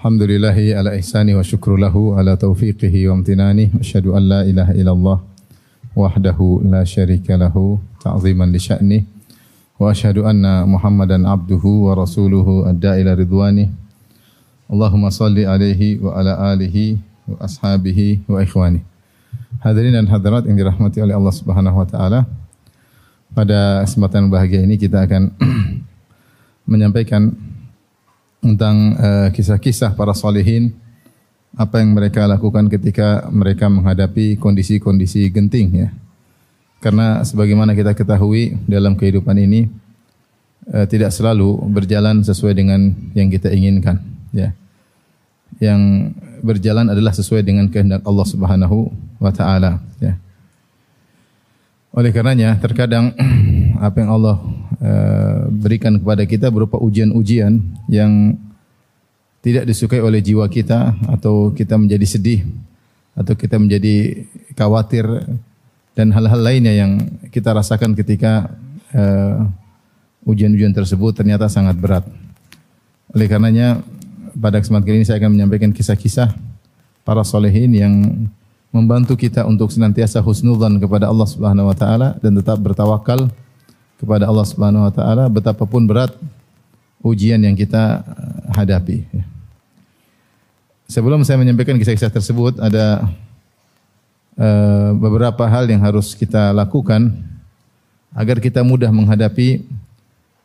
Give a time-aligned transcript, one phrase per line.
[0.00, 3.68] Alhamdulillahi ala ihsani wa syukru lahu ala taufiqihi wa amtinani.
[3.84, 5.20] Asyhadu an la ilaha illallah
[5.92, 9.04] wahdahu la syarika lahu ta'ziman li sya'ni.
[9.76, 13.68] Wa asyhadu anna Muhammadan abduhu wa rasuluhu adda ila ridwani.
[14.72, 16.96] Allahumma salli alaihi wa ala alihi
[17.28, 18.80] wa ashabihi wa ikhwani.
[19.60, 22.24] Hadirin dan hadirat yang dirahmati oleh Allah Subhanahu wa taala.
[23.36, 25.36] Pada kesempatan bahagia ini kita akan
[26.72, 27.36] menyampaikan
[28.40, 30.72] tentang uh, kisah-kisah para salihin
[31.54, 35.88] apa yang mereka lakukan ketika mereka menghadapi kondisi-kondisi genting ya.
[36.80, 39.68] Karena sebagaimana kita ketahui dalam kehidupan ini
[40.72, 44.00] uh, tidak selalu berjalan sesuai dengan yang kita inginkan
[44.32, 44.56] ya.
[45.60, 48.88] Yang berjalan adalah sesuai dengan kehendak Allah Subhanahu
[49.20, 50.16] wa taala ya.
[51.92, 53.12] Oleh karenanya terkadang
[53.86, 54.40] apa yang Allah
[54.80, 58.36] uh, berikan kepada kita berupa ujian-ujian yang
[59.40, 62.40] tidak disukai oleh jiwa kita atau kita menjadi sedih
[63.16, 65.04] atau kita menjadi khawatir
[65.96, 66.92] dan hal-hal lainnya yang
[67.32, 68.52] kita rasakan ketika
[68.92, 69.48] uh,
[70.24, 72.04] ujian-ujian tersebut ternyata sangat berat.
[73.10, 73.82] Oleh karenanya
[74.36, 76.30] pada kesempatan kali ini saya akan menyampaikan kisah-kisah
[77.02, 77.94] para solehin yang
[78.70, 83.26] membantu kita untuk senantiasa husnudzan kepada Allah Subhanahu wa taala dan tetap bertawakal
[84.00, 86.16] kepada Allah Subhanahu wa taala betapapun berat
[87.04, 88.00] ujian yang kita
[88.56, 89.04] hadapi.
[90.88, 93.04] Sebelum saya menyampaikan kisah-kisah tersebut ada
[94.40, 97.12] uh, beberapa hal yang harus kita lakukan
[98.16, 99.62] agar kita mudah menghadapi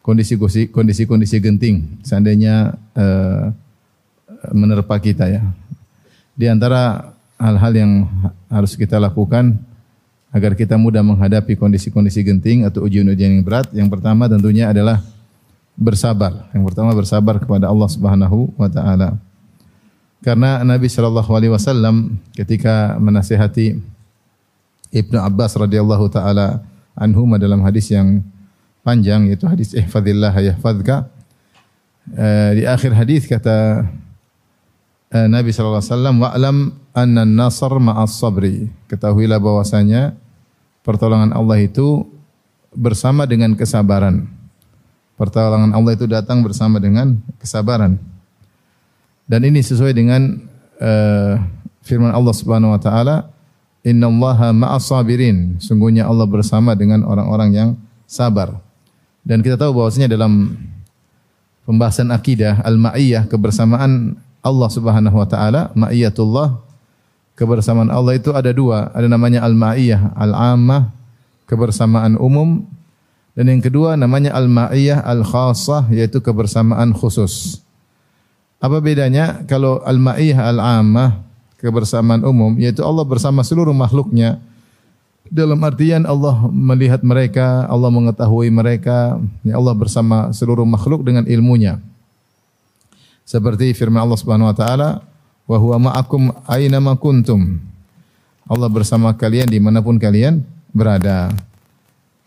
[0.06, 3.50] kondisi-kondisi genting seandainya uh,
[4.54, 5.42] menerpa kita ya.
[6.38, 7.92] Di antara hal-hal yang
[8.52, 9.58] harus kita lakukan
[10.36, 13.72] agar kita mudah menghadapi kondisi-kondisi genting atau ujian-ujian yang berat.
[13.72, 15.00] Yang pertama tentunya adalah
[15.80, 16.52] bersabar.
[16.52, 19.16] Yang pertama bersabar kepada Allah Subhanahu wa taala.
[20.20, 23.80] Karena Nabi Shallallahu alaihi wasallam ketika menasihati
[24.92, 26.60] Ibnu Abbas radhiyallahu taala
[27.00, 28.20] anhu dalam hadis yang
[28.84, 31.08] panjang yaitu hadis ihfazillah yahfazka.
[32.12, 33.88] Eh, di akhir hadis kata
[35.16, 36.58] eh, Nabi sallallahu alaihi wasallam wa'lam
[36.92, 38.68] anna nasr ma'as sabri.
[38.92, 40.25] Ketahuilah bahwasanya
[40.86, 42.06] pertolongan Allah itu
[42.72, 44.30] bersama dengan kesabaran.
[45.18, 47.98] Pertolongan Allah itu datang bersama dengan kesabaran.
[49.26, 50.38] Dan ini sesuai dengan
[50.78, 51.42] uh,
[51.82, 53.34] firman Allah Subhanahu wa taala,
[53.82, 57.70] "Innallaha ma'as sabirin." Sungguhnya Allah bersama dengan orang-orang yang
[58.06, 58.62] sabar.
[59.26, 60.54] Dan kita tahu bahwasanya dalam
[61.66, 66.62] pembahasan akidah al-ma'iyah kebersamaan Allah Subhanahu wa taala, ma'iyatullah
[67.36, 70.92] kebersamaan Allah itu ada dua, ada namanya al-ma'iyah al-ammah,
[71.46, 72.64] kebersamaan umum
[73.36, 77.60] dan yang kedua namanya al-ma'iyah al-khassah yaitu kebersamaan khusus.
[78.64, 81.22] Apa bedanya kalau al-ma'iyah al-ammah
[81.60, 84.40] kebersamaan umum yaitu Allah bersama seluruh makhluknya
[85.30, 91.82] dalam artian Allah melihat mereka, Allah mengetahui mereka, ya Allah bersama seluruh makhluk dengan ilmunya.
[93.26, 94.90] Seperti firman Allah Subhanahu wa taala,
[95.46, 97.62] wa huwa ma'akum aina kuntum.
[98.46, 101.34] Allah bersama kalian di mana pun kalian berada.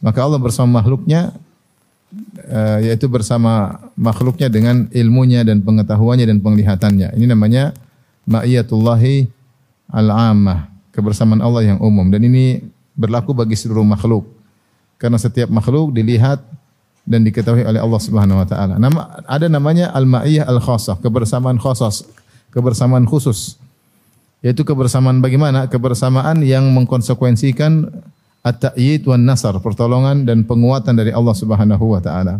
[0.02, 1.34] Maka Allah bersama makhluknya
[2.50, 7.14] uh, yaitu bersama makhluknya dengan ilmunya dan pengetahuannya dan penglihatannya.
[7.14, 7.74] Ini namanya
[8.26, 9.30] ma'iyatullahi
[9.90, 12.62] al-ammah, kebersamaan Allah yang umum dan ini
[12.98, 14.26] berlaku bagi seluruh makhluk.
[14.98, 16.42] Karena setiap makhluk dilihat
[17.06, 18.74] dan diketahui oleh Allah Subhanahu wa taala.
[18.76, 22.02] Nama ada namanya al-ma'iyah al-khassah, kebersamaan khusus
[22.54, 23.56] kebersamaan khusus.
[24.44, 25.66] Yaitu kebersamaan bagaimana?
[25.66, 27.90] Kebersamaan yang mengkonsekuensikan
[28.46, 32.38] at-ta'yid wan nasar, pertolongan dan penguatan dari Allah Subhanahu wa taala.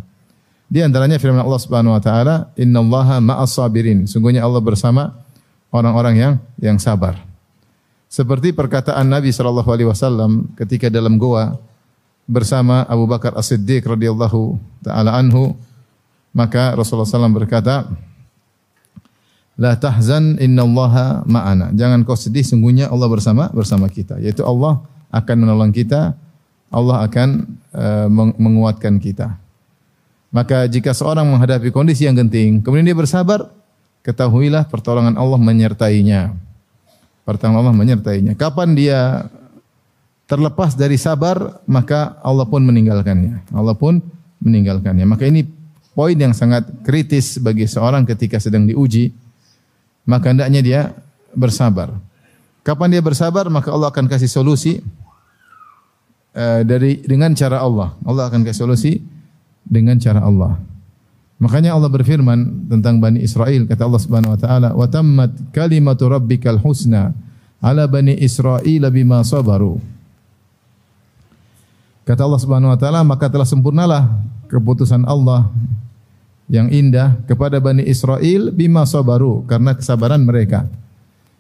[0.69, 5.17] Di antaranya firman Allah Subhanahu wa taala, "Innallaha ma'as sabirin." Sungguhnya Allah bersama
[5.75, 7.19] orang-orang yang yang sabar.
[8.09, 11.61] Seperti perkataan Nabi sallallahu alaihi wasallam ketika dalam goa
[12.25, 15.57] bersama Abu Bakar As-Siddiq radhiyallahu taala anhu,
[16.33, 17.89] maka Rasulullah SAW berkata,
[19.59, 21.75] La tahzan innallaha ma'ana.
[21.75, 24.23] Jangan kau sedih, sungguhnya Allah bersama bersama kita.
[24.23, 24.79] Yaitu Allah
[25.11, 26.15] akan menolong kita,
[26.71, 28.07] Allah akan uh,
[28.39, 29.35] menguatkan kita.
[30.31, 33.51] Maka jika seorang menghadapi kondisi yang genting, kemudian dia bersabar,
[34.07, 36.39] ketahuilah pertolongan Allah menyertainya.
[37.27, 38.39] Pertolongan Allah menyertainya.
[38.39, 39.27] Kapan dia
[40.31, 43.51] terlepas dari sabar, maka Allah pun meninggalkannya.
[43.51, 43.99] Allah pun
[44.39, 45.03] meninggalkannya.
[45.03, 45.49] Maka ini
[45.99, 49.11] poin yang sangat kritis bagi seorang ketika sedang diuji
[50.09, 50.81] maka hendaknya dia
[51.37, 51.93] bersabar.
[52.65, 54.81] Kapan dia bersabar, maka Allah akan kasih solusi
[56.33, 57.93] uh, dari dengan cara Allah.
[58.09, 59.05] Allah akan kasih solusi
[59.69, 60.57] dengan cara Allah.
[61.39, 66.59] Makanya Allah berfirman tentang Bani Israel kata Allah Subhanahu wa taala wa tammat kalimatu rabbikal
[66.59, 67.15] husna
[67.63, 69.79] ala bani Israel bima sabaru.
[72.03, 74.19] Kata Allah Subhanahu wa taala maka telah sempurnalah
[74.51, 75.47] keputusan Allah
[76.49, 80.65] yang indah kepada Bani Israel bima sabaru karena kesabaran mereka.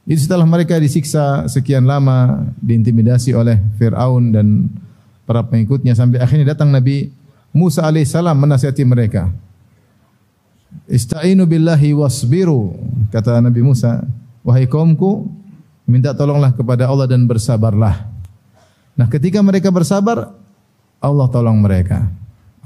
[0.09, 4.73] Itu setelah mereka disiksa sekian lama, diintimidasi oleh Fir'aun dan
[5.29, 7.13] para pengikutnya sampai akhirnya datang Nabi
[7.53, 9.29] Musa alaihissalam menasihati mereka.
[10.89, 12.73] Ista'inu billahi wasbiru.
[13.13, 14.05] Kata Nabi Musa,
[14.45, 15.29] wahai kaumku,
[15.89, 18.09] minta tolonglah kepada Allah dan bersabarlah.
[18.97, 20.33] Nah, ketika mereka bersabar,
[21.01, 22.09] Allah tolong mereka.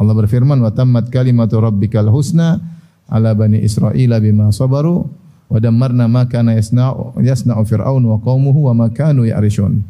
[0.02, 2.58] Allah berfirman, "Wa tammat kalimatu rabbikal husna
[3.06, 5.06] ala bani Israila bima sabaru
[5.48, 9.80] wa dammarna ma kana yasna'u yasna'u fir'aun wa qaumuhu wa ma kanu ya'rishun."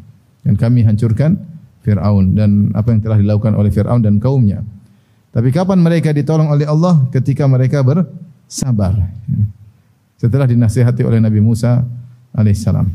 [0.43, 1.39] Dan kami hancurkan
[1.83, 4.63] Fir'aun dan apa yang telah dilakukan oleh Fir'aun dan kaumnya.
[5.35, 7.03] Tapi kapan mereka ditolong oleh Allah?
[7.11, 8.95] Ketika mereka bersabar.
[10.15, 11.83] Setelah dinasihati oleh Nabi Musa
[12.31, 12.87] alaihissalam.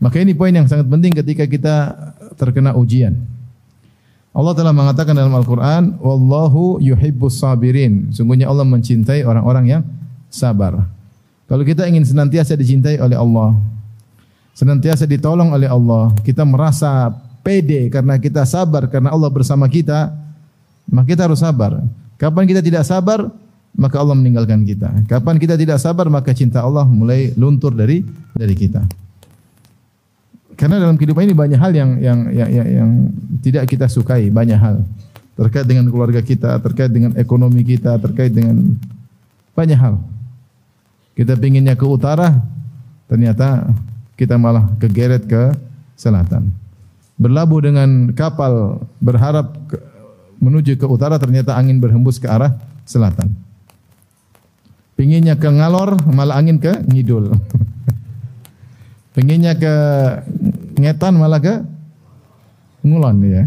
[0.00, 1.74] Maka ini poin yang sangat penting ketika kita
[2.40, 3.20] terkena ujian.
[4.32, 8.08] Allah telah mengatakan dalam Al-Quran, Wallahu yuhibbus sabirin.
[8.16, 9.82] Sungguhnya Allah mencintai orang-orang yang
[10.32, 10.88] sabar.
[11.44, 13.52] Kalau kita ingin senantiasa dicintai oleh Allah,
[14.56, 17.12] senantiasa ditolong oleh Allah, kita merasa
[17.44, 20.16] pede karena kita sabar karena Allah bersama kita,
[20.88, 21.84] maka kita harus sabar.
[22.16, 23.28] Kapan kita tidak sabar,
[23.76, 24.88] maka Allah meninggalkan kita.
[25.12, 28.00] Kapan kita tidak sabar, maka cinta Allah mulai luntur dari
[28.32, 29.01] dari kita.
[30.56, 32.90] Karena dalam kehidupan ini banyak hal yang yang yang, yang, yang
[33.40, 34.84] tidak kita sukai, banyak hal
[35.32, 38.76] terkait dengan keluarga kita, terkait dengan ekonomi kita, terkait dengan
[39.56, 39.96] banyak hal.
[41.16, 42.40] Kita pinginnya ke utara,
[43.08, 43.68] ternyata
[44.16, 45.56] kita malah kegeret ke
[45.96, 46.52] selatan.
[47.16, 49.76] Berlabuh dengan kapal berharap ke,
[50.40, 53.32] menuju ke utara ternyata angin berhembus ke arah selatan.
[54.96, 57.32] Pinginnya ke ngalor malah angin ke ngidul.
[59.12, 59.74] Pinginnya ke
[60.80, 61.60] ngetan malah ke
[62.82, 63.44] ngulon ya,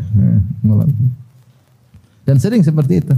[0.61, 0.89] ngulon.
[2.25, 3.15] Dan sering seperti itu.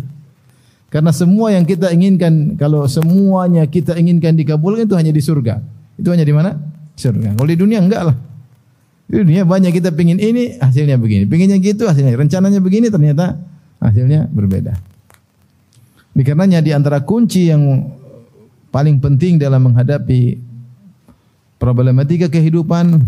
[0.88, 5.60] Karena semua yang kita inginkan kalau semuanya kita inginkan dikabulkan itu hanya di surga.
[6.00, 6.56] Itu hanya di mana?
[6.96, 7.36] Surga.
[7.36, 8.16] Kalau di dunia enggak lah.
[9.08, 13.40] Di dunia banyak kita pingin ini hasilnya begini, pinginnya gitu hasilnya, rencananya begini ternyata
[13.80, 14.76] hasilnya berbeda.
[16.12, 17.88] Dikarenanya di antara kunci yang
[18.72, 20.47] paling penting dalam menghadapi
[21.58, 23.02] problematika kehidupan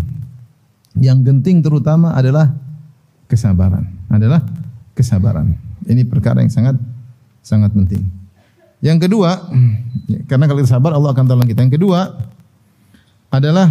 [0.98, 2.54] yang genting terutama adalah
[3.30, 3.86] kesabaran.
[4.10, 4.42] Adalah
[4.98, 5.56] kesabaran.
[5.86, 6.76] Ini perkara yang sangat
[7.46, 8.04] sangat penting.
[8.80, 9.50] Yang kedua,
[10.28, 11.64] karena kalau kita sabar Allah akan tolong kita.
[11.64, 12.20] Yang kedua
[13.30, 13.70] adalah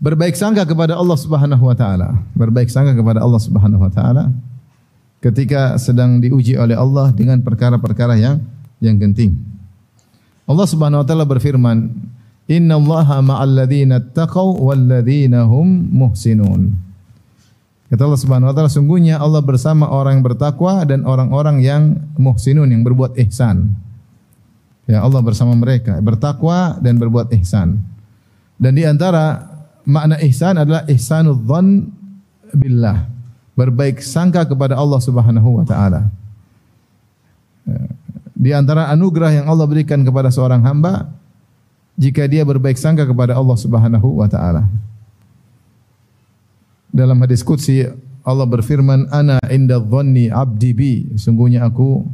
[0.00, 2.16] berbaik sangka kepada Allah Subhanahu wa taala.
[2.32, 4.32] Berbaik sangka kepada Allah Subhanahu wa taala
[5.20, 8.40] ketika sedang diuji oleh Allah dengan perkara-perkara yang
[8.80, 9.36] yang genting.
[10.48, 11.92] Allah Subhanahu wa taala berfirman,
[12.50, 16.74] "Inna Allaha ma'al ladzina taqaw wal ladzina hum muhsinun."
[17.90, 22.70] Kata Allah Subhanahu wa taala, sungguhnya Allah bersama orang yang bertakwa dan orang-orang yang muhsinun
[22.70, 23.74] yang berbuat ihsan.
[24.86, 27.82] Ya Allah bersama mereka, bertakwa dan berbuat ihsan.
[28.58, 29.42] Dan di antara
[29.82, 31.90] makna ihsan adalah ihsanud dzan
[32.54, 33.10] billah
[33.58, 36.06] berbaik sangka kepada Allah Subhanahu wa taala.
[38.38, 41.10] Di antara anugerah yang Allah berikan kepada seorang hamba
[42.00, 44.64] jika dia berbaik sangka kepada Allah Subhanahu wa taala.
[46.88, 47.84] Dalam hadis qudsi
[48.24, 52.08] Allah berfirman, "Ana inda dhanni 'abdi bi." Sungguhnya aku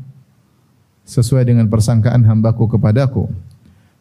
[1.06, 3.30] sesuai dengan persangkaan hambaku kepadaku.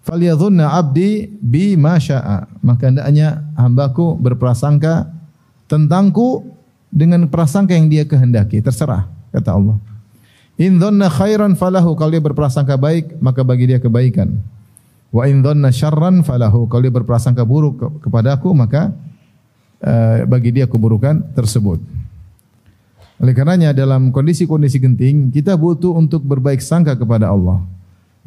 [0.02, 2.50] Falyadhunna 'abdi bi ma syaa.
[2.66, 5.06] Maka hendaknya hambaku berprasangka
[5.70, 6.50] tentangku
[6.90, 9.78] dengan prasangka yang dia kehendaki, terserah kata Allah.
[10.58, 14.34] In dhanna khairan falahu kalau dia berprasangka baik maka bagi dia kebaikan.
[15.16, 18.92] Wa in dhanna syarran falahu kalau dia berprasangka buruk ke kepadaku maka
[19.80, 21.80] uh, bagi dia keburukan tersebut.
[23.24, 27.64] Oleh karenanya dalam kondisi-kondisi genting kita butuh untuk berbaik sangka kepada Allah.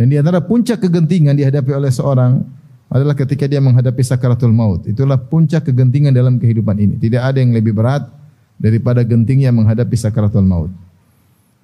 [0.01, 2.41] Dan di antara puncak kegentingan dihadapi oleh seorang
[2.89, 4.89] adalah ketika dia menghadapi sakaratul maut.
[4.89, 6.97] Itulah puncak kegentingan dalam kehidupan ini.
[6.97, 8.09] Tidak ada yang lebih berat
[8.57, 10.73] daripada gentingnya menghadapi sakaratul maut.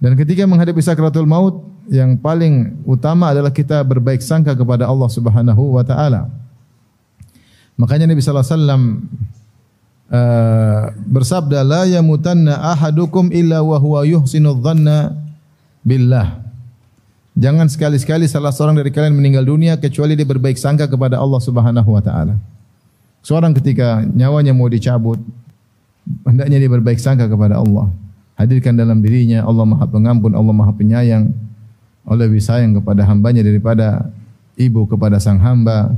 [0.02, 5.76] Dan ketika menghadapi sakaratul maut, yang paling utama adalah kita berbaik sangka kepada Allah Subhanahu
[5.76, 6.32] wa taala.
[7.76, 8.82] Makanya Nabi sallallahu alaihi wasallam
[10.08, 15.12] uh, bersabda la yamutanna ahadukum illa wa huwa yuhsinu dhanna
[15.84, 16.40] billah.
[17.34, 21.90] Jangan sekali-sekali salah seorang dari kalian meninggal dunia kecuali dia berbaik sangka kepada Allah Subhanahu
[21.90, 22.38] wa taala.
[23.26, 25.18] Seorang ketika nyawanya mau dicabut,
[26.22, 27.90] hendaknya dia berbaik sangka kepada Allah.
[28.34, 31.30] Hadirkan dalam dirinya Allah Maha Pengampun, Allah Maha Penyayang.
[32.04, 34.10] Allah lebih sayang kepada hambanya daripada
[34.58, 35.94] ibu kepada sang hamba.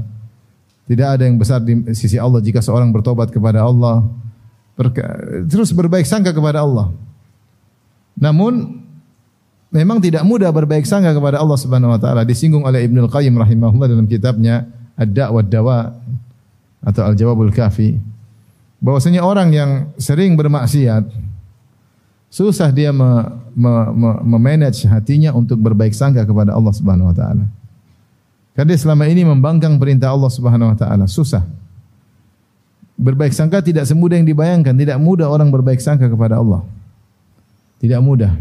[0.87, 4.05] Tidak ada yang besar di sisi Allah jika seorang bertobat kepada Allah.
[5.49, 6.93] terus berbaik sangka kepada Allah.
[8.21, 8.85] Namun
[9.73, 12.23] memang tidak mudah berbaik sangka kepada Allah Subhanahu wa taala.
[12.28, 14.69] Disinggung oleh Ibnu Qayyim rahimahullah dalam kitabnya
[15.00, 15.97] Ad-Da' Dawa
[16.85, 17.97] atau Al-Jawabul Kafi
[18.81, 21.09] bahwasanya orang yang sering bermaksiat
[22.37, 27.49] susah dia me, me, me, memanage hatinya untuk berbaik sangka kepada Allah Subhanahu wa taala.
[28.52, 31.49] Karena dia selama ini membangkang perintah Allah Subhanahu wa taala, susah.
[33.00, 36.61] Berbaik sangka tidak semudah yang dibayangkan, tidak mudah orang berbaik sangka kepada Allah.
[37.81, 38.37] Tidak mudah.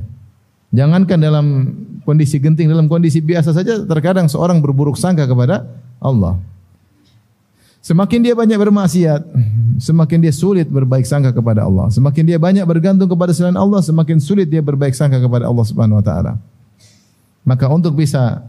[0.75, 1.46] Jangankan dalam
[2.04, 5.64] kondisi genting, dalam kondisi biasa saja terkadang seorang berburuk sangka kepada
[6.04, 6.36] Allah.
[7.86, 9.22] Semakin dia banyak bermaksiat,
[9.77, 11.94] semakin dia sulit berbaik sangka kepada Allah.
[11.94, 16.01] Semakin dia banyak bergantung kepada selain Allah, semakin sulit dia berbaik sangka kepada Allah Subhanahu
[16.01, 16.34] wa taala.
[17.46, 18.42] Maka untuk bisa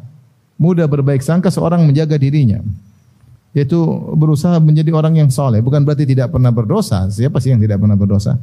[0.57, 2.65] mudah berbaik sangka seorang menjaga dirinya.
[3.53, 3.77] Yaitu
[4.17, 5.61] berusaha menjadi orang yang soleh.
[5.61, 7.05] Bukan berarti tidak pernah berdosa.
[7.13, 8.41] Siapa sih yang tidak pernah berdosa?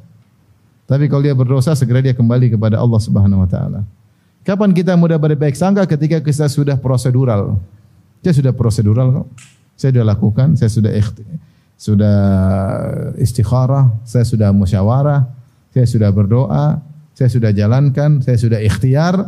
[0.85, 3.81] Tapi kalau dia berdosa, segera dia kembali kepada Allah Subhanahu Wa Taala.
[4.45, 5.89] Kapan kita mudah berbaik sangka?
[5.89, 7.57] Ketika kita sudah prosedural.
[8.21, 9.27] Saya sudah prosedural kok.
[9.83, 10.91] Saya sudah lakukan, saya sudah
[11.75, 12.17] sudah
[13.19, 15.27] istikharah, saya sudah musyawarah,
[15.75, 16.79] saya sudah berdoa,
[17.11, 19.19] saya sudah jalankan, saya sudah ikhtiar.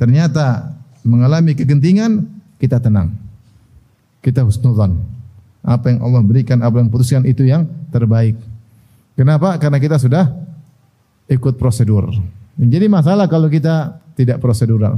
[0.00, 0.72] Ternyata
[1.04, 2.24] mengalami kegentingan,
[2.56, 3.12] kita tenang.
[4.24, 4.96] Kita husnuzan.
[5.60, 8.40] Apa yang Allah berikan, apa yang putuskan itu yang terbaik.
[9.12, 9.60] Kenapa?
[9.60, 10.24] Karena kita sudah
[11.28, 12.16] ikut prosedur.
[12.56, 14.96] Jadi masalah kalau kita tidak prosedural.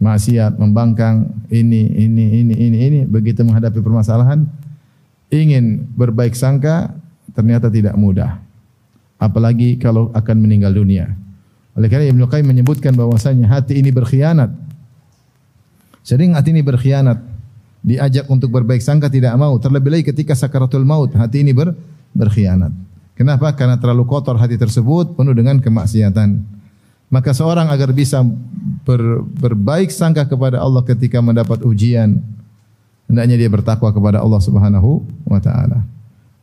[0.00, 3.00] Maksiat, membangkang, ini, ini, ini, ini, ini.
[3.04, 4.48] Begitu menghadapi permasalahan,
[5.28, 6.96] ingin berbaik sangka,
[7.36, 8.40] ternyata tidak mudah.
[9.20, 11.12] Apalagi kalau akan meninggal dunia.
[11.76, 14.50] Oleh karena Ibnu Qayyim menyebutkan bahwasanya hati ini berkhianat.
[16.00, 17.20] Sering hati ini berkhianat.
[17.80, 19.56] Diajak untuk berbaik sangka tidak mau.
[19.60, 21.76] Terlebih lagi ketika sakaratul maut, hati ini ber,
[22.16, 22.72] berkhianat.
[23.16, 23.52] Kenapa?
[23.52, 26.59] Karena terlalu kotor hati tersebut, penuh dengan kemaksiatan.
[27.10, 28.22] Maka seorang agar bisa
[28.86, 32.22] ber, berbaik sangka kepada Allah ketika mendapat ujian,
[33.10, 35.82] hendaknya dia bertakwa kepada Allah Subhanahu wa taala.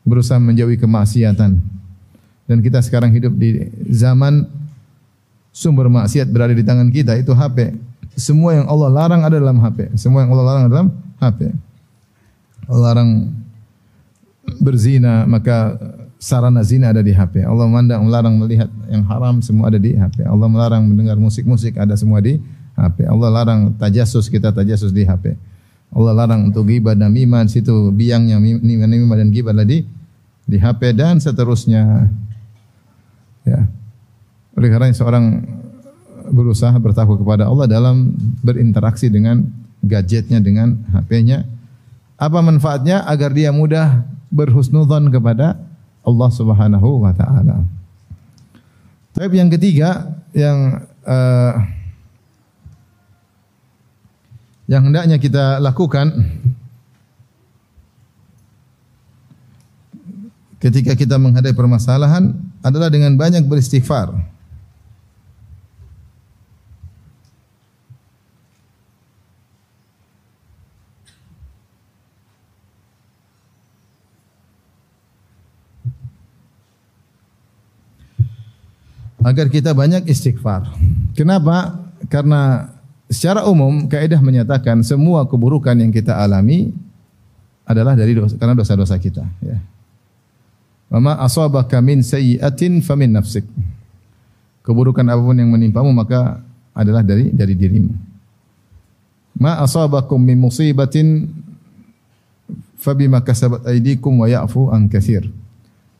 [0.04, 1.56] Berusaha menjauhi kemaksiatan.
[2.48, 4.48] Dan kita sekarang hidup di zaman
[5.56, 7.76] sumber maksiat berada di tangan kita itu HP.
[8.20, 9.96] Semua yang Allah larang ada dalam HP.
[9.96, 11.40] Semua yang Allah larang ada dalam HP.
[12.68, 13.12] Allah larang
[14.60, 15.76] berzina, maka
[16.18, 17.46] sarana zina ada di HP.
[17.46, 20.26] Allah mandang melarang melihat yang haram semua ada di HP.
[20.26, 22.42] Allah melarang mendengar musik-musik ada semua di
[22.78, 23.06] HP.
[23.06, 25.38] Allah larang tajasus kita tajasus di HP.
[25.94, 29.86] Allah larang untuk ghibah dan miman situ biangnya nimah dan ghibah di
[30.44, 32.12] di HP dan seterusnya.
[33.48, 33.70] Ya.
[34.58, 35.46] Oleh karena seorang
[36.28, 38.12] berusaha bertakwa kepada Allah dalam
[38.44, 39.48] berinteraksi dengan
[39.86, 41.46] gadgetnya dengan HP-nya.
[42.18, 44.02] Apa manfaatnya agar dia mudah
[44.34, 45.67] berhusnudzon kepada
[46.08, 47.68] Allah Subhanahu wa taala.
[49.12, 51.54] Tapi yang ketiga yang uh,
[54.72, 56.12] yang hendaknya kita lakukan
[60.64, 64.37] ketika kita menghadapi permasalahan adalah dengan banyak beristighfar.
[79.28, 80.72] Agar kita banyak istighfar.
[81.12, 81.76] Kenapa?
[82.08, 82.72] Karena
[83.12, 86.72] secara umum kaidah menyatakan semua keburukan yang kita alami
[87.68, 89.28] adalah dari dosa, karena dosa-dosa kita.
[89.44, 89.60] Ya.
[90.88, 93.44] Mama asabaka min sayyi'atin famin nafsik.
[94.64, 96.40] Keburukan apa pun yang menimpamu maka
[96.72, 97.92] adalah dari dari dirimu.
[99.36, 101.28] Ma asabakum min musibatin
[102.80, 105.28] fabima kasabat aydikum wa ya'fu an katsir.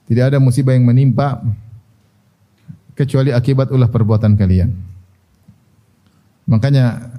[0.08, 1.44] Tidak ada musibah yang menimpa
[2.98, 4.74] kecuali akibat ulah perbuatan kalian.
[6.50, 7.14] Makanya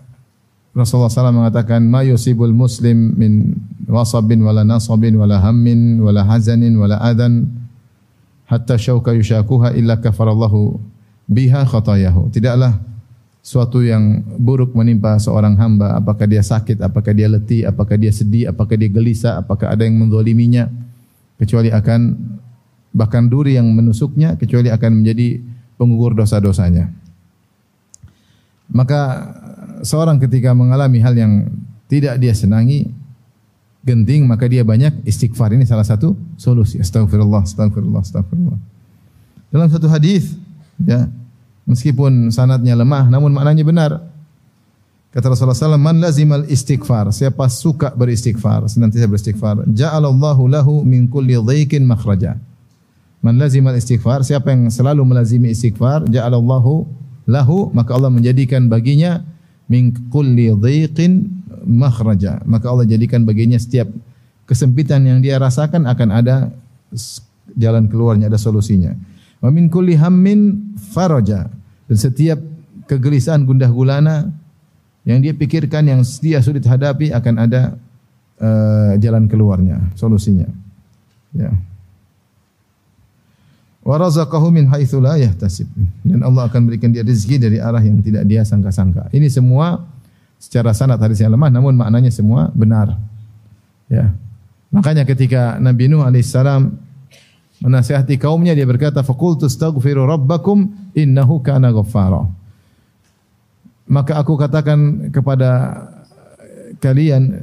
[0.74, 3.54] Rasulullah SAW mengatakan ma yusibul muslim min
[3.86, 7.46] wasabin wala nasabin wala hammin wala hazanin wala adan
[8.50, 10.82] hatta syauka yushakuha illa kafarallahu
[11.30, 12.32] biha khatayahu.
[12.34, 12.80] Tidaklah
[13.44, 18.50] suatu yang buruk menimpa seorang hamba, apakah dia sakit, apakah dia letih, apakah dia sedih,
[18.50, 20.68] apakah dia gelisah, apakah ada yang menzaliminya,
[21.38, 22.16] kecuali akan
[22.92, 25.38] bahkan duri yang menusuknya kecuali akan menjadi
[25.78, 26.90] pengukur dosa-dosanya.
[28.68, 29.32] Maka
[29.80, 31.48] seorang ketika mengalami hal yang
[31.88, 32.90] tidak dia senangi,
[33.86, 35.56] genting, maka dia banyak istighfar.
[35.56, 36.76] Ini salah satu solusi.
[36.76, 38.58] Astagfirullah, astagfirullah, astagfirullah.
[39.48, 40.36] Dalam satu hadis,
[40.76, 41.08] ya,
[41.64, 43.92] meskipun sanatnya lemah, namun maknanya benar.
[45.08, 47.08] Kata Rasulullah SAW, Man lazimal istighfar.
[47.16, 49.64] Siapa suka beristighfar, senantiasa beristighfar.
[49.64, 52.36] Ja'alallahu lahu min kulli dhaikin makhraja.
[53.24, 54.22] Man lazimal istighfar.
[54.22, 56.06] Siapa yang selalu melazimi istighfar.
[56.06, 56.86] Ja'alallahu
[57.26, 57.70] lahu.
[57.74, 59.26] Maka Allah menjadikan baginya
[59.66, 62.40] min kulli dhaikin makhraja.
[62.46, 63.90] Maka Allah jadikan baginya setiap
[64.48, 66.48] kesempitan yang dia rasakan akan ada
[67.58, 68.96] jalan keluarnya, ada solusinya.
[69.44, 71.52] Wa min kulli hammin faraja.
[71.84, 72.40] Dan setiap
[72.88, 74.32] kegelisahan gundah gulana
[75.04, 77.76] yang dia pikirkan yang dia sulit hadapi akan ada
[78.40, 80.48] uh, jalan keluarnya, solusinya.
[81.36, 81.52] Ya.
[83.88, 85.64] Wa razaqahu min haitsu la yahtasib.
[86.04, 89.08] Dan Allah akan berikan dia rezeki dari arah yang tidak dia sangka-sangka.
[89.16, 89.80] Ini semua
[90.36, 93.00] secara sanad hadis yang lemah namun maknanya semua benar.
[93.88, 94.12] Ya.
[94.68, 96.68] Makanya ketika Nabi Nuh alaihissalam
[97.64, 102.28] menasihati kaumnya dia berkata faqultu astaghfiru rabbakum innahu kana ghaffara
[103.88, 105.80] maka aku katakan kepada
[106.78, 107.40] kalian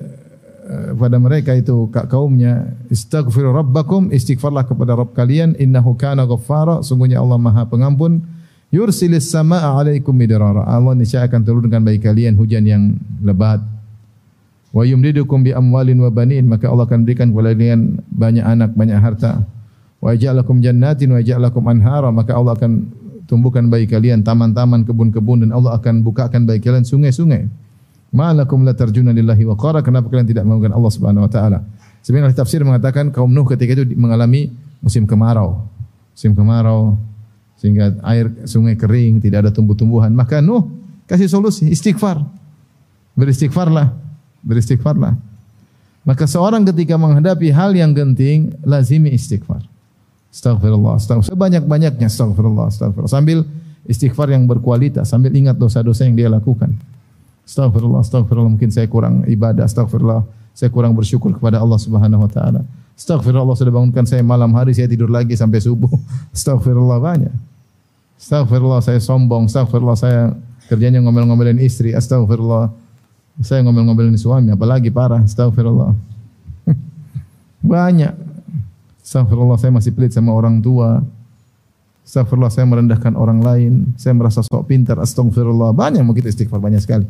[0.65, 7.37] kepada mereka itu kaumnya istaghfiru rabbakum istighfarlah kepada Rabb kalian innahu kana ghaffara sungguhnya Allah
[7.37, 8.25] Maha Pengampun.
[8.73, 13.61] Yursilis samaa alaikum midrara Allah niscaya akan turunkan bagi kalian hujan yang lebat.
[14.73, 18.97] Wa yumdidukum bi amwalin wa banin maka Allah akan berikan kepada kalian banyak anak banyak
[18.99, 19.45] harta.
[20.01, 22.71] Wa ja'alakum jannatin wa ja'alakum anhara maka Allah akan
[23.29, 27.64] tumbuhkan bagi kalian taman-taman, kebun-kebun dan Allah akan bukakan bagi kalian sungai-sungai.
[28.15, 31.59] Ma'alakum la tarjuna lillahi wa qara kenapa kalian tidak mengagungkan Allah Subhanahu wa taala?
[31.99, 35.67] Sebenarnya tafsir mengatakan kaum Nuh ketika itu mengalami musim kemarau.
[36.15, 36.95] Musim kemarau
[37.59, 40.15] sehingga air sungai kering, tidak ada tumbuh-tumbuhan.
[40.15, 40.63] Maka Nuh
[41.11, 42.23] kasih solusi, istighfar.
[43.19, 43.91] Beristighfarlah,
[44.43, 45.15] beristighfarlah.
[46.05, 49.65] Maka seorang ketika menghadapi hal yang genting, lazimi istighfar.
[50.29, 51.31] Astagfirullah, astagfirullah.
[51.31, 53.11] Sebanyak-banyaknya astagfirullah, astagfirullah.
[53.11, 53.43] Sambil
[53.89, 56.75] istighfar yang berkualitas, sambil ingat dosa-dosa yang dia lakukan.
[57.45, 58.51] Astagfirullah, astagfirullah.
[58.57, 60.25] Mungkin saya kurang ibadah, astagfirullah.
[60.57, 62.65] Saya kurang bersyukur kepada Allah Subhanahu wa taala.
[62.97, 65.91] Astagfirullah Allah sudah bangunkan saya malam hari, saya tidur lagi sampai subuh.
[66.35, 67.35] Astagfirullah banyak.
[68.15, 70.31] Astagfirullah saya sombong, astagfirullah saya
[70.71, 72.71] kerjanya ngomel-ngomelin istri, astagfirullah.
[73.43, 75.91] Saya ngomel-ngomelin suami, apalagi parah, astagfirullah.
[77.75, 78.15] banyak.
[79.03, 81.03] Astagfirullah saya masih pelit sama orang tua.
[82.07, 83.93] Astagfirullah saya merendahkan orang lain.
[83.99, 84.97] Saya merasa sok pintar.
[84.97, 85.75] Astagfirullah.
[85.75, 87.05] Banyak kita istighfar banyak sekali.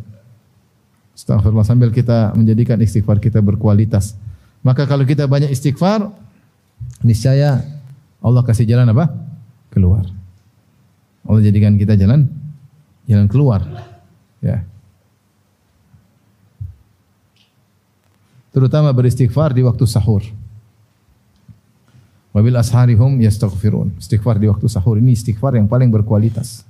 [1.15, 4.19] Astagfirullah sambil kita menjadikan istighfar kita berkualitas.
[4.61, 6.11] Maka kalau kita banyak istighfar,
[6.99, 7.63] niscaya
[8.19, 9.15] Allah kasih jalan apa?
[9.71, 10.03] Keluar.
[11.25, 12.27] Allah jadikan kita jalan
[13.07, 13.63] jalan keluar.
[14.43, 14.65] Ya.
[18.51, 20.23] Terutama beristighfar di waktu sahur.
[22.35, 23.95] Wabil asharihum yastaghfirun.
[23.99, 26.67] Istighfar di waktu sahur ini istighfar yang paling berkualitas.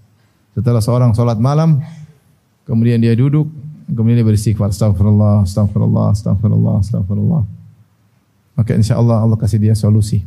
[0.53, 1.81] Setelah seorang salat malam,
[2.69, 3.49] kemudian dia duduk,
[3.89, 7.43] kemudian dia beristighfar, astagfirullah, astagfirullah, astagfirullah, astagfirullah.
[8.56, 10.24] Maka insya Allah Allah kasih dia solusi.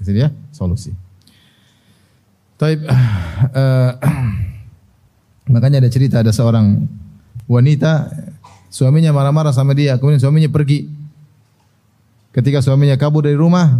[0.00, 0.90] Kasih dia solusi.
[2.58, 3.92] Taib, uh,
[5.54, 6.86] makanya ada cerita ada seorang
[7.46, 8.08] wanita
[8.72, 10.88] suaminya marah-marah sama dia, kemudian suaminya pergi.
[12.32, 13.76] Ketika suaminya kabur dari rumah,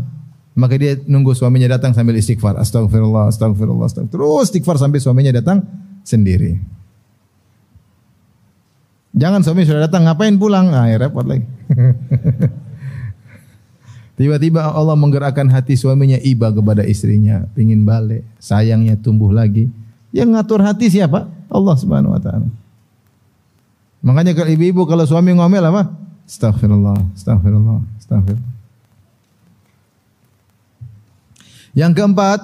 [0.53, 2.61] maka dia nunggu suaminya datang sambil istighfar.
[2.61, 4.13] Astagfirullah, astagfirullah, astagfirullah.
[4.13, 5.65] Terus istighfar sampai suaminya datang
[6.05, 6.61] sendiri.
[9.13, 10.73] Jangan suami sudah datang, ngapain pulang?
[10.73, 11.45] Ah, ya repot lagi.
[14.17, 19.69] Tiba-tiba Allah menggerakkan hati suaminya iba kepada istrinya, pingin balik, sayangnya tumbuh lagi.
[20.13, 21.29] Yang ngatur hati siapa?
[21.49, 22.49] Allah Subhanahu wa taala.
[24.05, 25.93] Makanya kalau ibu-ibu kalau suami ngomel apa?
[26.29, 28.53] Astagfirullah, astagfirullah, astagfirullah.
[31.73, 32.41] Yang keempat,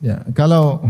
[0.00, 0.80] ya, kalau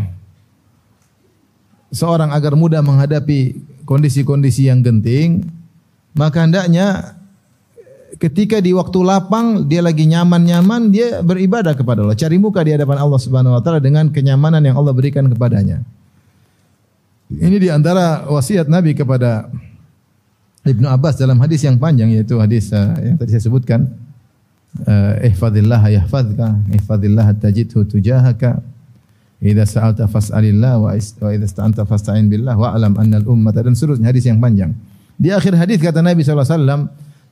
[1.90, 5.44] seorang agar mudah menghadapi kondisi-kondisi yang genting,
[6.16, 7.16] maka hendaknya
[8.18, 12.98] ketika di waktu lapang dia lagi nyaman-nyaman dia beribadah kepada Allah, cari muka di hadapan
[13.00, 15.84] Allah Subhanahu wa taala dengan kenyamanan yang Allah berikan kepadanya.
[17.28, 19.48] Ini di antara wasiat Nabi kepada
[20.64, 23.90] Ibnu Abbas dalam hadis yang panjang yaitu hadis uh, yang tadi saya sebutkan
[24.74, 28.58] Eh, ihfazillah yahfazka ihfazillah tajidhu tujahaka
[29.44, 34.08] idza sa'alta fas'alillah wa idza ista'anta fasta'in billah wa alam anna al ummata dan seterusnya
[34.08, 34.72] hadis yang panjang.
[35.20, 36.82] Di akhir hadis kata Nabi sallallahu alaihi wasallam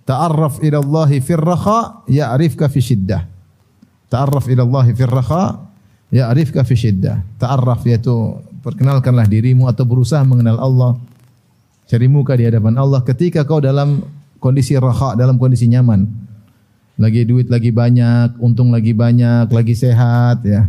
[0.04, 3.24] ta'arraf ila Allah fi raha ya'rifka fi shiddah.
[4.12, 5.44] Ta'arraf ila Allah fi raha
[6.12, 7.40] ya'rifka fi shiddah.
[7.40, 8.12] Ta'arraf yaitu
[8.60, 10.92] perkenalkanlah dirimu atau berusaha mengenal Allah.
[11.88, 14.04] Cari muka di hadapan Allah ketika kau dalam
[14.36, 16.04] kondisi raha dalam kondisi nyaman.
[17.00, 20.68] Lagi duit lagi banyak, untung lagi banyak, lagi sehat ya.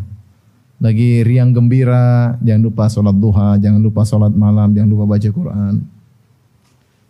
[0.84, 5.80] Lagi riang gembira, jangan lupa sholat duha, jangan lupa sholat malam, jangan lupa baca Quran.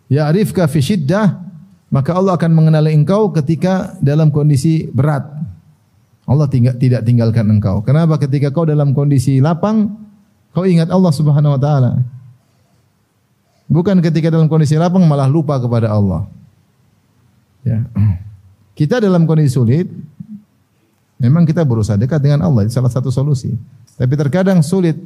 [0.06, 1.42] Ya'rifka fi syiddah,
[1.90, 5.26] maka Allah akan mengenali engkau ketika dalam kondisi berat.
[6.22, 7.82] Allah tinggal, tidak tinggalkan engkau.
[7.82, 8.14] Kenapa?
[8.22, 9.90] Ketika kau dalam kondisi lapang,
[10.54, 11.98] kau ingat Allah Subhanahu wa taala.
[13.66, 16.30] Bukan ketika dalam kondisi lapang malah lupa kepada Allah.
[17.66, 17.82] Ya.
[18.78, 19.90] Kita dalam kondisi sulit,
[21.24, 23.56] memang kita berusaha dekat dengan Allah, itu salah satu solusi.
[23.96, 25.00] Tapi terkadang sulit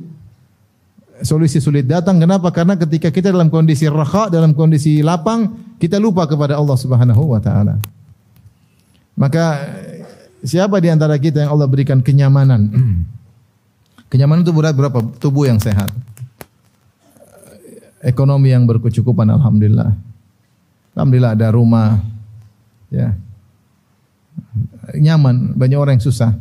[1.23, 2.19] solusi sulit datang.
[2.19, 2.51] Kenapa?
[2.55, 7.41] Karena ketika kita dalam kondisi raha, dalam kondisi lapang, kita lupa kepada Allah Subhanahu wa
[7.43, 7.79] taala.
[9.19, 9.67] Maka
[10.47, 12.71] siapa di antara kita yang Allah berikan kenyamanan?
[14.11, 15.03] kenyamanan itu berat berapa?
[15.19, 15.91] Tubuh yang sehat.
[17.99, 19.91] Ekonomi yang berkecukupan alhamdulillah.
[20.95, 21.99] Alhamdulillah ada rumah
[22.95, 23.15] ya.
[24.97, 26.33] Nyaman, banyak orang yang susah.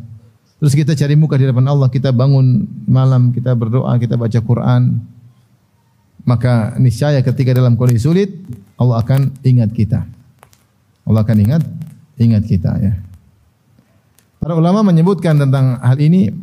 [0.57, 5.03] Terus kita cari muka di depan Allah, kita bangun malam, kita berdoa, kita baca Quran.
[6.27, 8.29] Maka niscaya ketika dalam kondisi sulit,
[8.75, 10.03] Allah akan ingat kita.
[11.07, 11.63] Allah akan ingat
[12.19, 12.93] ingat kita ya.
[14.41, 16.33] Para ulama menyebutkan tentang hal ini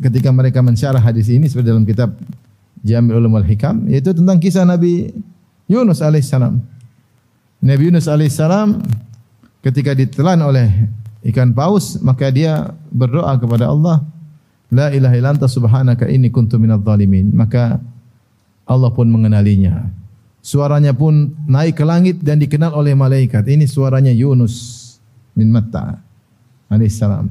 [0.00, 2.16] ketika mereka mensyarah hadis ini seperti dalam kitab
[2.80, 5.12] Jami' Ulum Al-Hikam yaitu tentang kisah Nabi
[5.68, 6.56] Yunus alaihissalam.
[7.60, 8.80] Nabi Yunus alaihissalam
[9.60, 10.88] ketika ditelan oleh
[11.26, 14.00] ikan paus, maka dia berdoa kepada Allah,
[14.70, 17.34] La ilaha illa subhanaka inni kuntu minadh dhalimin.
[17.34, 17.82] Maka
[18.70, 19.90] Allah pun mengenalinya.
[20.40, 23.42] Suaranya pun naik ke langit dan dikenal oleh malaikat.
[23.44, 24.86] Ini suaranya Yunus
[25.34, 25.98] bin Matta
[26.70, 27.28] alaihissalam.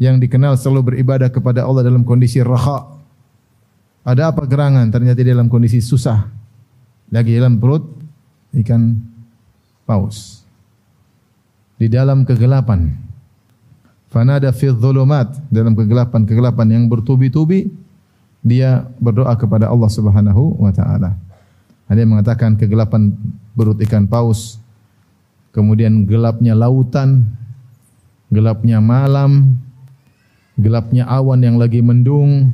[0.00, 2.96] Yang dikenal selalu beribadah kepada Allah dalam kondisi raha.
[4.08, 4.88] Ada apa gerangan?
[4.88, 6.32] Ternyata dalam kondisi susah.
[7.12, 7.84] Lagi dalam perut
[8.56, 8.96] ikan
[9.84, 10.37] paus
[11.78, 12.90] di dalam kegelapan.
[14.10, 17.70] Fanada fi dhulumat dalam kegelapan-kegelapan yang bertubi-tubi
[18.42, 21.14] dia berdoa kepada Allah Subhanahu wa taala.
[21.88, 23.16] Ada yang mengatakan kegelapan
[23.56, 24.60] berut ikan paus,
[25.56, 27.24] kemudian gelapnya lautan,
[28.28, 29.56] gelapnya malam,
[30.56, 32.52] gelapnya awan yang lagi mendung.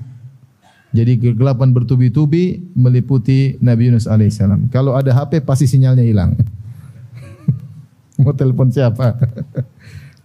[0.95, 4.71] Jadi kegelapan bertubi-tubi meliputi Nabi Yunus alaihissalam.
[4.71, 6.39] Kalau ada HP pasti sinyalnya hilang.
[8.19, 9.19] Mau telepon siapa?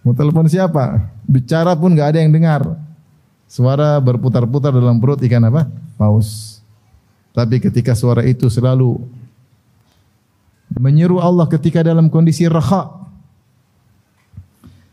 [0.06, 1.10] Mau telepon siapa?
[1.26, 2.62] Bicara pun nggak ada yang dengar.
[3.50, 5.66] Suara berputar-putar dalam perut ikan apa?
[5.98, 6.62] Paus.
[7.34, 9.02] Tapi ketika suara itu selalu
[10.78, 13.02] menyeru Allah ketika dalam kondisi raha.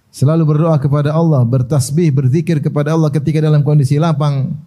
[0.10, 4.58] Selalu berdoa kepada Allah, bertasbih, berzikir kepada Allah ketika dalam kondisi lapang.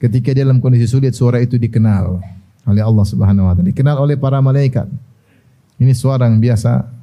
[0.00, 2.16] Ketika dalam kondisi sulit suara itu dikenal
[2.64, 4.88] oleh Allah Subhanahu wa taala, dikenal oleh para malaikat.
[5.76, 6.99] Ini suara yang biasa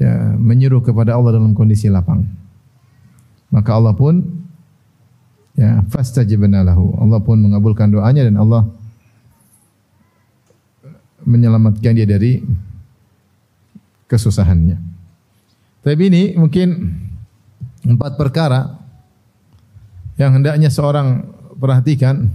[0.00, 2.24] ya, menyeru kepada Allah dalam kondisi lapang.
[3.52, 4.24] Maka Allah pun
[5.54, 6.96] ya fastajibna lahu.
[6.96, 8.64] Allah pun mengabulkan doanya dan Allah
[11.28, 12.40] menyelamatkan dia dari
[14.08, 14.80] kesusahannya.
[15.84, 16.96] Tapi ini mungkin
[17.84, 18.80] empat perkara
[20.16, 21.24] yang hendaknya seorang
[21.56, 22.28] perhatikan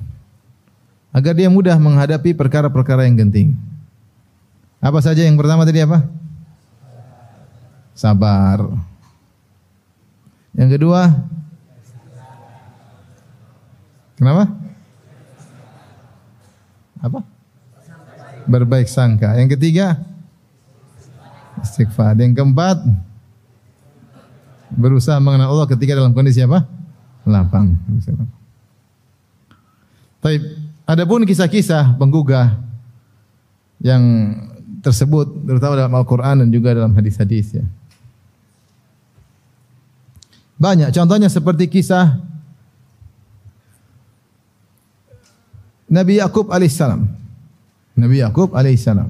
[1.14, 3.58] agar dia mudah menghadapi perkara-perkara yang genting.
[4.82, 6.06] Apa saja yang pertama tadi apa?
[7.96, 8.60] Sabar.
[10.52, 11.10] Yang kedua,
[14.20, 14.52] kenapa?
[17.00, 17.20] Apa?
[18.46, 19.36] Berbaik sangka.
[19.40, 20.00] Yang ketiga,
[21.64, 22.14] istighfar.
[22.20, 22.78] Yang keempat,
[24.76, 26.68] berusaha mengenal Allah ketika dalam kondisi apa?
[27.26, 27.74] Lapang.
[30.22, 30.38] Tapi
[30.86, 32.54] adapun kisah-kisah penggugah
[33.82, 34.02] yang
[34.86, 37.66] tersebut terutama dalam Al-Qur'an dan juga dalam hadis-hadis ya.
[40.56, 42.16] Banyak contohnya seperti kisah
[45.92, 47.06] Nabi Yakub alaihissalam.
[47.96, 49.10] Nabi Yakub alaihissalam.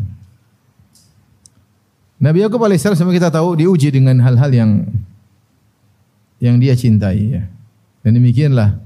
[2.20, 4.72] Nabi Yakub alaihissalam semua kita tahu diuji dengan hal-hal yang
[6.44, 7.44] yang dia cintai ya.
[8.06, 8.78] Dan demikianlah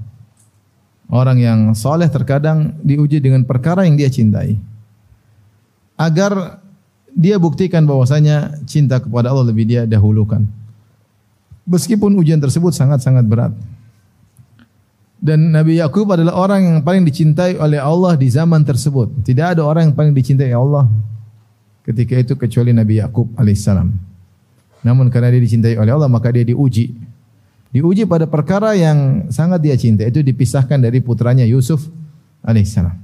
[1.12, 4.56] orang yang soleh terkadang diuji dengan perkara yang dia cintai.
[6.00, 6.62] Agar
[7.12, 10.46] dia buktikan bahwasanya cinta kepada Allah lebih dia dahulukan.
[11.70, 13.54] Meskipun ujian tersebut sangat-sangat berat.
[15.20, 19.22] Dan Nabi Yakub adalah orang yang paling dicintai oleh Allah di zaman tersebut.
[19.22, 20.90] Tidak ada orang yang paling dicintai Allah
[21.86, 23.86] ketika itu kecuali Nabi Yakub alaihissalam.
[24.80, 26.96] Namun karena dia dicintai oleh Allah maka dia diuji.
[27.70, 31.86] Diuji pada perkara yang sangat dia cintai itu dipisahkan dari putranya Yusuf
[32.42, 32.96] alaihissalam.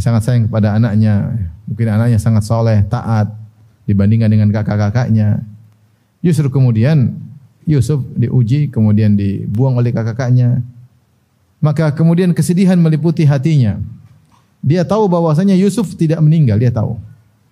[0.00, 1.36] Sangat sayang kepada anaknya.
[1.66, 3.32] Mungkin anaknya sangat soleh, taat
[3.84, 5.42] dibandingkan dengan kakak-kakaknya.
[6.26, 7.14] Justru kemudian
[7.62, 10.58] Yusuf diuji, kemudian dibuang oleh kakak-kakaknya.
[11.62, 13.78] Maka kemudian kesedihan meliputi hatinya.
[14.66, 16.98] dia tahu bahwasanya Yusuf tidak meninggal, dia tahu.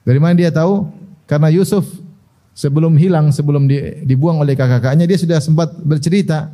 [0.03, 0.91] Dari mana dia tahu?
[1.31, 1.87] Karena Yusuf
[2.51, 3.71] sebelum hilang, sebelum
[4.03, 6.51] dibuang oleh kakak-kakaknya, dia sudah sempat bercerita,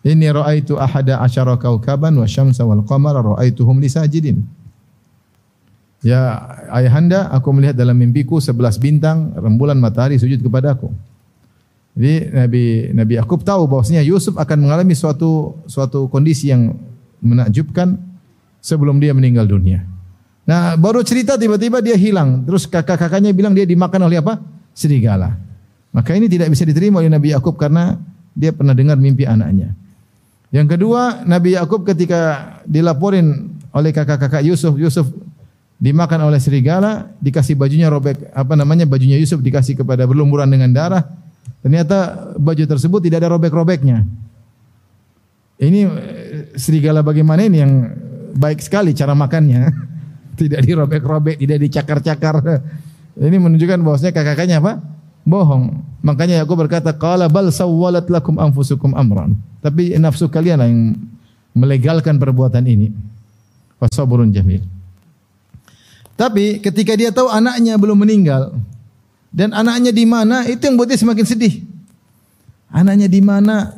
[0.00, 4.40] "Inni ra'aitu ahada asyara kaukaban wa syamsa wal qamara ra'aituhum li sajidin."
[6.00, 6.40] Ya
[6.72, 10.88] ayahanda, aku melihat dalam mimpiku sebelas bintang, rembulan matahari sujud kepadaku.
[11.92, 12.64] Jadi Nabi
[12.96, 16.72] Nabi Yakub tahu bahwasanya Yusuf akan mengalami suatu suatu kondisi yang
[17.20, 18.00] menakjubkan
[18.64, 19.84] sebelum dia meninggal dunia.
[20.42, 22.42] Nah, baru cerita tiba-tiba dia hilang.
[22.48, 24.42] Terus kakak-kakaknya bilang dia dimakan oleh apa?
[24.74, 25.38] Serigala.
[25.92, 28.00] Maka ini tidak bisa diterima oleh Nabi Yakub karena
[28.32, 29.76] dia pernah dengar mimpi anaknya.
[30.52, 35.08] Yang kedua, Nabi Yakub ketika dilaporin oleh kakak-kakak Yusuf, Yusuf
[35.80, 41.04] dimakan oleh serigala, dikasih bajunya robek, apa namanya bajunya Yusuf dikasih kepada berlumuran dengan darah.
[41.62, 41.98] Ternyata
[42.36, 44.02] baju tersebut tidak ada robek-robeknya.
[45.62, 45.90] Ini eh,
[46.58, 47.72] serigala bagaimana ini yang
[48.34, 49.62] baik sekali cara makannya.
[50.32, 52.40] Tidak dirobek-robek, tidak dicakar-cakar.
[53.28, 54.80] Ini menunjukkan bahwasanya kakak-kakaknya apa?
[55.28, 55.84] Bohong.
[56.00, 59.36] Makanya aku berkata, qala bal sawwalat lakum anfusukum amran.
[59.60, 60.96] Tapi nafsu kalian yang
[61.52, 62.88] melegalkan perbuatan ini.
[63.76, 64.64] Fasabrun jamil.
[66.16, 68.56] Tapi ketika dia tahu anaknya belum meninggal
[69.32, 71.64] dan anaknya di mana, itu yang buat dia semakin sedih.
[72.68, 73.72] Anaknya di mana,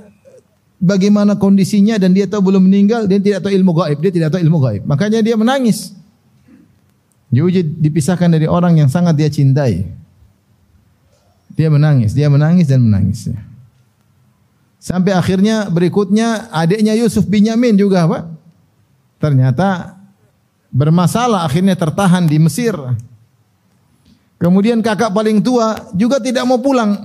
[0.83, 4.41] bagaimana kondisinya dan dia tahu belum meninggal, dia tidak tahu ilmu gaib, dia tidak tahu
[4.43, 4.83] ilmu gaib.
[4.83, 5.95] Makanya dia menangis.
[7.31, 9.87] Dia dipisahkan dari orang yang sangat dia cintai.
[11.55, 13.31] Dia menangis, dia menangis dan menangis.
[14.83, 18.19] Sampai akhirnya berikutnya adiknya Yusuf bin Yamin juga apa?
[19.23, 19.97] Ternyata
[20.75, 22.75] bermasalah akhirnya tertahan di Mesir.
[24.39, 26.99] Kemudian kakak paling tua juga tidak mau pulang.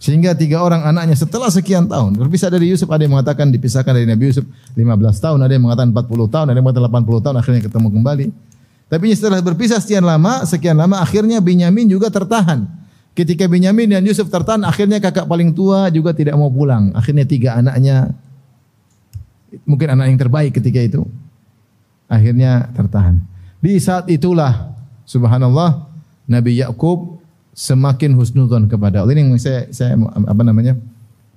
[0.00, 4.08] Sehingga tiga orang anaknya setelah sekian tahun berpisah dari Yusuf, ada yang mengatakan dipisahkan dari
[4.08, 4.80] Nabi Yusuf 15
[5.20, 8.26] tahun, ada yang mengatakan 40 tahun, ada yang mengatakan 80 tahun, akhirnya ketemu kembali.
[8.90, 12.64] Tapi setelah berpisah sekian lama, sekian lama akhirnya Binyamin juga tertahan.
[13.12, 16.96] Ketika Binyamin dan Yusuf tertahan, akhirnya kakak paling tua juga tidak mau pulang.
[16.96, 18.08] Akhirnya tiga anaknya,
[19.68, 21.04] mungkin anak yang terbaik ketika itu,
[22.08, 23.20] akhirnya tertahan.
[23.60, 24.72] Di saat itulah,
[25.10, 25.90] subhanallah,
[26.30, 27.18] Nabi Yakub
[27.50, 29.18] semakin husnudzon kepada Allah.
[29.18, 30.78] Ini yang saya saya apa namanya?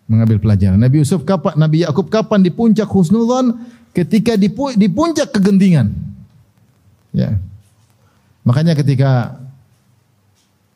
[0.04, 0.76] mengambil pelajaran.
[0.76, 3.56] Nabi Yusuf kapan Nabi Yakub kapan di puncak husnudzon?
[3.96, 5.90] Ketika di, di puncak kegentingan.
[7.16, 7.40] Ya.
[8.44, 9.38] Makanya ketika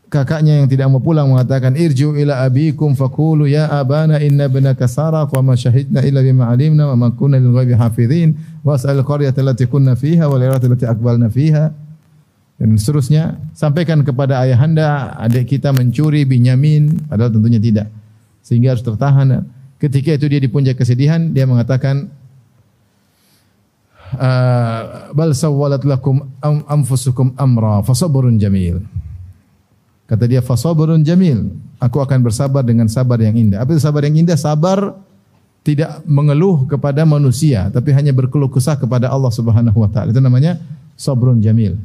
[0.08, 5.28] kakaknya yang tidak mau pulang mengatakan irju ila abikum faqulu ya abana inna ibnaka saraq
[5.36, 9.68] wa ma syahidna illa bima alimna wa ma kunna lil ghaibi hafizin was'al qaryata allati
[9.68, 11.76] kunna fiha wal allati aqbalna fiha
[12.58, 17.88] dan seterusnya sampaikan kepada ayahanda adik kita mencuri Binyamin padahal tentunya tidak.
[18.42, 19.46] Sehingga harus tertahan.
[19.78, 22.10] Ketika itu dia di puncak kesedihan dia mengatakan
[24.18, 28.82] ah, bal sawwalat lakum anfusukum amra fasabrun jamil.
[30.10, 33.62] Kata dia fasabrun jamil aku akan bersabar dengan sabar yang indah.
[33.62, 34.34] Apa itu sabar yang indah?
[34.34, 34.98] Sabar
[35.62, 40.10] tidak mengeluh kepada manusia tapi hanya berkeluh kesah kepada Allah Subhanahu wa taala.
[40.10, 40.58] Itu namanya
[40.98, 41.78] sabrun jamil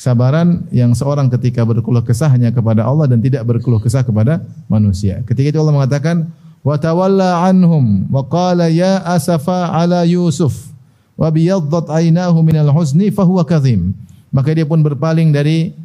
[0.00, 5.20] Kesabaran yang seorang ketika berkeluh kesah hanya kepada Allah dan tidak berkeluh kesah kepada manusia.
[5.28, 6.24] Ketika itu Allah mengatakan,
[6.64, 10.72] "Wa tawalla anhum wa qala ya asafa ala Yusuf
[11.20, 13.92] wa biyaddat aynahu minal husni fahuwa kadhim."
[14.32, 15.76] Maka dia pun berpaling dari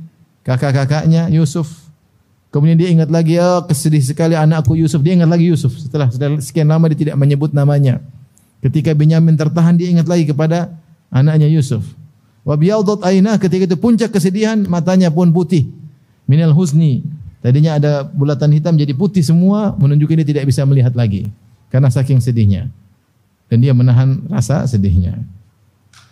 [0.48, 1.84] kakak-kakaknya Yusuf.
[2.56, 5.04] Kemudian dia ingat lagi, oh kesedih sekali anakku Yusuf.
[5.04, 5.76] Dia ingat lagi Yusuf.
[5.76, 6.08] Setelah
[6.40, 8.00] sekian lama dia tidak menyebut namanya.
[8.64, 10.72] Ketika Benyamin tertahan, dia ingat lagi kepada
[11.12, 11.84] anaknya Yusuf.
[12.46, 15.66] Wa biyadhat aina ketika itu puncak kesedihan matanya pun putih.
[16.30, 17.02] Minal husni.
[17.42, 21.30] Tadinya ada bulatan hitam jadi putih semua menunjukkan dia tidak bisa melihat lagi
[21.74, 22.70] karena saking sedihnya.
[23.50, 25.22] Dan dia menahan rasa sedihnya.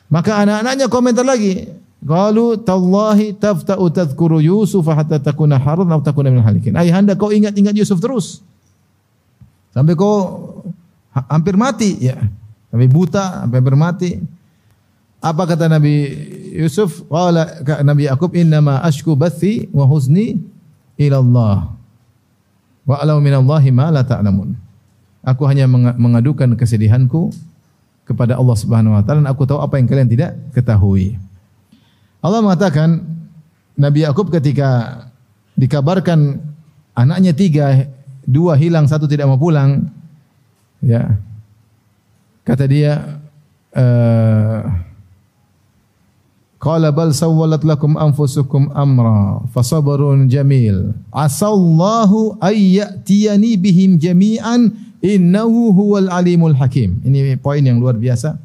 [0.10, 1.69] Maka anak-anaknya komentar lagi.
[2.04, 6.76] Qalu tallahi tafta'u tadhkuru Yusuf hatta takuna harun atau takuna minal halikin.
[6.76, 8.43] Ayahanda kau ingat-ingat Yusuf terus.
[9.74, 10.13] Sampai kau
[11.13, 12.19] hampir mati ya.
[12.69, 14.12] Sampai buta, sampai bermati.
[15.23, 16.12] Apa kata Nabi
[16.51, 17.07] Yusuf?
[17.07, 20.43] Qala Nabi Yakub innama ashku bathi wa huzni
[20.99, 21.57] ila Allah.
[22.83, 24.51] Wa alau minallahi ma la ta'lamun.
[25.23, 27.31] Aku hanya mengadukan kesedihanku
[28.03, 31.15] kepada Allah Subhanahu wa taala dan aku tahu apa yang kalian tidak ketahui.
[32.19, 32.99] Allah mengatakan
[33.79, 34.99] Nabi Yakub ketika
[35.55, 36.43] dikabarkan
[36.91, 37.88] anaknya tiga,
[38.27, 39.88] dua hilang, satu tidak mau pulang,
[40.83, 41.15] ya.
[42.43, 43.23] Kata dia,
[43.71, 44.62] uh,
[46.63, 50.95] Qala bal sawwalat lakum anfusukum amra fasabrun jamil.
[51.12, 54.71] Asallahu ay ya'tiyani bihim jami'an
[55.04, 57.04] innahu huwal alimul hakim.
[57.04, 58.39] Ini poin yang luar biasa.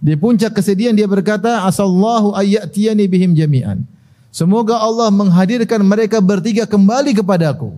[0.00, 3.84] Di puncak kesedihan dia berkata, "Asallahu ayyatiyani bihim jami'an."
[4.32, 7.76] Semoga Allah menghadirkan mereka bertiga kembali kepadaku.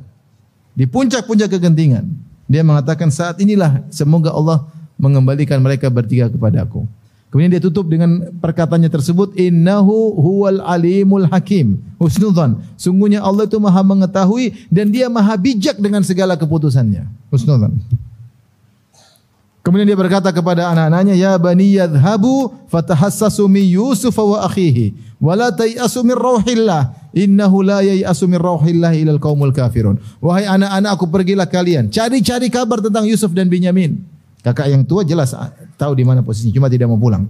[0.71, 2.07] Di puncak-puncak kegentingan.
[2.47, 6.87] Dia mengatakan saat inilah semoga Allah mengembalikan mereka bertiga kepadaku.
[7.31, 11.79] Kemudian dia tutup dengan perkataannya tersebut innahu huwal alimul hakim.
[12.03, 12.59] Husnudzan.
[12.75, 17.07] Sungguhnya Allah itu Maha mengetahui dan dia Maha bijak dengan segala keputusannya.
[17.31, 17.79] Husnudzan.
[19.63, 25.55] Kemudian dia berkata kepada anak-anaknya, "Ya bani yadhhabu fatahassasu min Yusuf wa akhihi wa la
[25.55, 31.95] tayasu min rauhillah innahu la yayasu min rauhillah ilal qaumul kafirun." Wahai anak-anakku, pergilah kalian
[31.95, 34.03] cari-cari kabar tentang Yusuf dan Binyamin.
[34.43, 35.37] Kakak yang tua jelas
[35.81, 37.25] tahu di mana posisinya, cuma tidak mau pulang.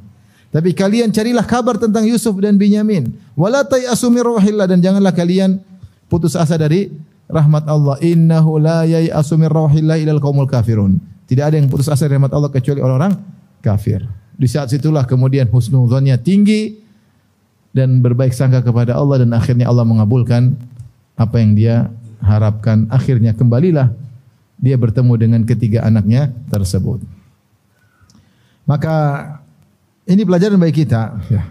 [0.51, 3.15] Tapi kalian carilah kabar tentang Yusuf dan Binyamin.
[3.39, 4.27] Wala tayasu min
[4.67, 5.63] dan janganlah kalian
[6.11, 6.91] putus asa dari
[7.31, 7.95] rahmat Allah.
[8.03, 10.99] Innahu la yayasu min ilal qaumul kafirun.
[11.31, 13.15] Tidak ada yang putus asa dari rahmat Allah kecuali orang-orang
[13.63, 14.03] kafir.
[14.35, 16.83] Di saat situlah kemudian husnuzannya tinggi
[17.71, 20.59] dan berbaik sangka kepada Allah dan akhirnya Allah mengabulkan
[21.15, 22.91] apa yang dia harapkan.
[22.91, 23.95] Akhirnya kembalilah
[24.59, 27.20] dia bertemu dengan ketiga anaknya tersebut.
[28.71, 28.95] Maka
[30.07, 31.19] ini pelajaran bagi kita.
[31.27, 31.43] Ya.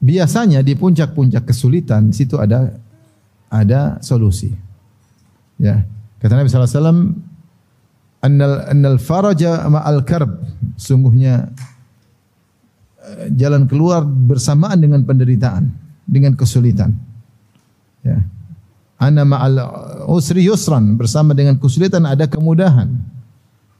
[0.00, 2.72] Biasanya di puncak-puncak kesulitan situ ada
[3.52, 4.48] ada solusi.
[5.60, 5.84] Ya.
[6.24, 7.00] Kata Nabi sallallahu alaihi wasallam
[8.24, 10.40] annal annal faraja ma'al karb.
[10.80, 11.52] Sungguhnya
[13.04, 15.68] eh, jalan keluar bersamaan dengan penderitaan,
[16.08, 16.96] dengan kesulitan.
[18.00, 18.24] Ya.
[18.96, 19.60] Ana ma'al
[20.08, 22.88] usri yusran bersama dengan kesulitan ada kemudahan.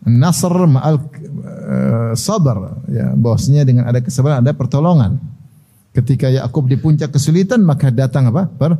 [0.02, 0.98] Nasr ma'al
[1.72, 5.16] uh, sabar ya bahwasanya dengan ada kesabaran ada pertolongan.
[5.92, 8.48] Ketika Yakub di puncak kesulitan maka datang apa?
[8.48, 8.76] Per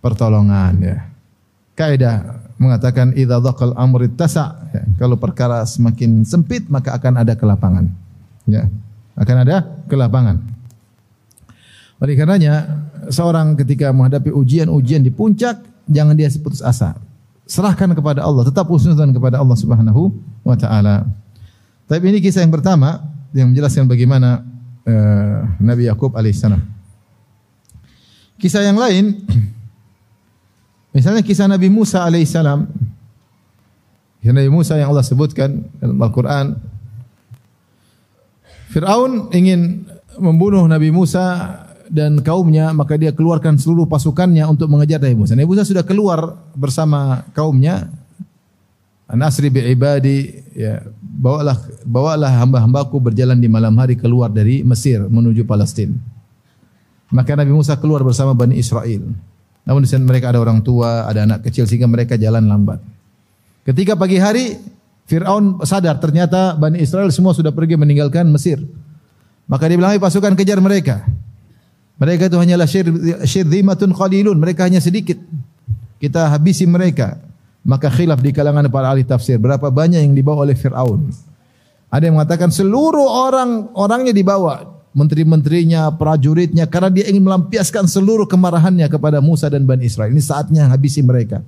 [0.00, 0.96] pertolongan ya.
[1.76, 7.88] Kaidah mengatakan idza dhaqal amri tasa ya, kalau perkara semakin sempit maka akan ada kelapangan.
[8.48, 8.68] Ya.
[9.16, 10.40] Akan ada kelapangan.
[12.02, 16.98] Oleh karenanya seorang ketika menghadapi ujian-ujian di puncak jangan dia putus asa.
[17.46, 21.06] Serahkan kepada Allah, tetap husnudzan kepada Allah Subhanahu wa taala.
[21.86, 24.44] Tapi ini kisah yang pertama yang menjelaskan bagaimana
[24.86, 26.60] uh, Nabi Yakub alaihissalam.
[28.38, 29.22] Kisah yang lain
[30.96, 32.66] misalnya kisah Nabi Musa alaihissalam.
[34.22, 36.54] Kisah Nabi Musa yang Allah sebutkan dalam Al-Qur'an
[38.72, 39.84] Fir'aun ingin
[40.16, 41.60] membunuh Nabi Musa
[41.92, 45.36] dan kaumnya maka dia keluarkan seluruh pasukannya untuk mengejar Nabi Musa.
[45.36, 47.92] Nabi Musa sudah keluar bersama kaumnya.
[49.10, 55.44] Nasri bi ibadi ya bawalah bawalah hamba-hambaku berjalan di malam hari keluar dari Mesir menuju
[55.44, 55.98] Palestina.
[57.12, 59.04] Maka Nabi Musa keluar bersama Bani Israel.
[59.62, 62.80] Namun di sana mereka ada orang tua, ada anak kecil sehingga mereka jalan lambat.
[63.68, 64.56] Ketika pagi hari
[65.06, 68.58] Fir'aun sadar ternyata Bani Israel semua sudah pergi meninggalkan Mesir.
[69.44, 71.04] Maka dia bilang, pasukan kejar mereka.
[72.00, 72.64] Mereka itu hanyalah
[73.26, 75.20] syirzimatun qalilun, mereka hanya sedikit.
[76.00, 77.20] Kita habisi mereka.
[77.62, 81.14] Maka khilaf di kalangan para ahli tafsir, berapa banyak yang dibawa oleh Firaun.
[81.92, 88.88] Ada yang mengatakan seluruh orang orangnya dibawa, menteri-menterinya, prajuritnya karena dia ingin melampiaskan seluruh kemarahannya
[88.90, 90.10] kepada Musa dan Bani Israel.
[90.10, 91.44] Ini saatnya habisi mereka.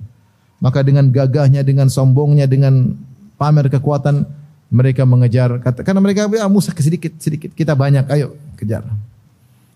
[0.63, 2.95] Maka dengan gagahnya, dengan sombongnya, dengan
[3.35, 4.23] pamer kekuatan
[4.71, 8.83] mereka mengejar karena mereka bilang Musa sedikit sedikit kita banyak ayo kejar.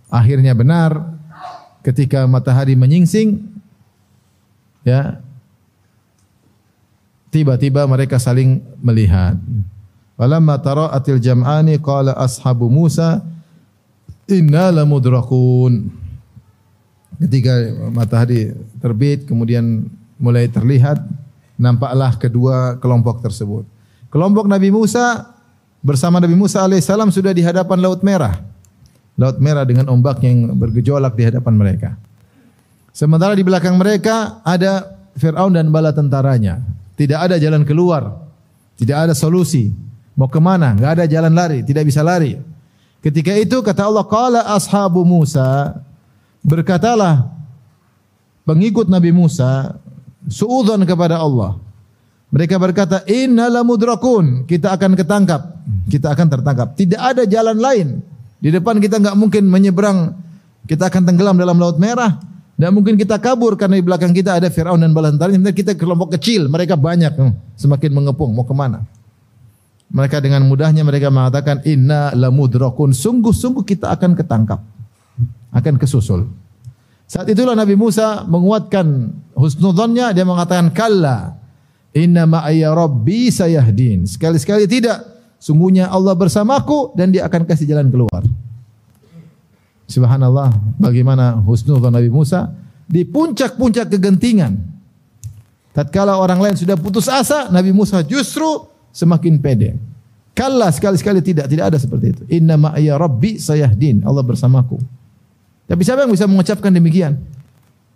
[0.10, 0.98] Akhirnya benar
[1.86, 3.38] ketika matahari menyingsing
[4.82, 5.22] ya
[7.34, 9.38] tiba-tiba mereka saling melihat.
[10.20, 13.24] Falamma tara'atil jam'ani qala ashabu Musa
[14.28, 15.90] inna lamudrakun.
[17.20, 17.52] Ketika
[17.92, 19.88] matahari terbit kemudian
[20.20, 21.00] mulai terlihat
[21.56, 23.64] nampaklah kedua kelompok tersebut.
[24.12, 25.36] Kelompok Nabi Musa
[25.80, 28.40] bersama Nabi Musa alaihissalam sudah di hadapan Laut Merah.
[29.20, 31.90] Laut Merah dengan ombak yang bergejolak di hadapan mereka.
[32.96, 36.60] Sementara di belakang mereka ada Fir'aun dan bala tentaranya.
[37.00, 38.28] Tidak ada jalan keluar.
[38.76, 39.72] Tidak ada solusi.
[40.20, 40.76] Mau ke mana?
[40.76, 41.64] Enggak ada jalan lari.
[41.64, 42.36] Tidak bisa lari.
[43.00, 45.80] Ketika itu kata Allah, Qala ashabu Musa,
[46.44, 47.32] berkatalah
[48.44, 49.80] pengikut Nabi Musa,
[50.28, 51.56] suudhan kepada Allah.
[52.36, 54.44] Mereka berkata, Inna lamudrakun.
[54.44, 55.42] Kita akan ketangkap.
[55.88, 56.76] Kita akan tertangkap.
[56.76, 57.88] Tidak ada jalan lain.
[58.44, 60.20] Di depan kita nggak mungkin menyeberang,
[60.68, 62.20] kita akan tenggelam dalam laut merah.
[62.60, 65.56] Dan mungkin kita kabur karena di belakang kita ada Fir'aun dan bala tentaranya.
[65.56, 68.36] Kita kelompok kecil, mereka banyak, hmm, semakin mengepung.
[68.36, 68.84] Mau ke mana?
[69.88, 72.92] Mereka dengan mudahnya mereka mengatakan inna lamudrakun.
[72.92, 74.60] Sungguh-sungguh kita akan ketangkap.
[75.56, 76.28] Akan kesusul.
[77.08, 79.08] Saat itulah Nabi Musa menguatkan
[79.40, 80.12] husnudzonnya.
[80.12, 81.40] Dia mengatakan kalla.
[81.96, 84.04] Inna ma'aya rabbi sayahdin.
[84.04, 85.18] Sekali-sekali tidak.
[85.40, 88.28] sungguhnya Allah bersamaku dan dia akan kasih jalan keluar.
[89.90, 92.54] Subhanallah, bagaimana husnul Nabi Musa
[92.86, 94.54] di puncak-puncak kegentingan.
[95.74, 99.74] Tatkala orang lain sudah putus asa, Nabi Musa justru semakin pede.
[100.38, 102.22] Kalla sekali-sekali tidak, tidak ada seperti itu.
[102.32, 104.06] Inna ma'ya rabbi sayahdin.
[104.06, 104.78] Allah bersamaku.
[105.66, 107.18] Tapi siapa yang bisa mengucapkan demikian?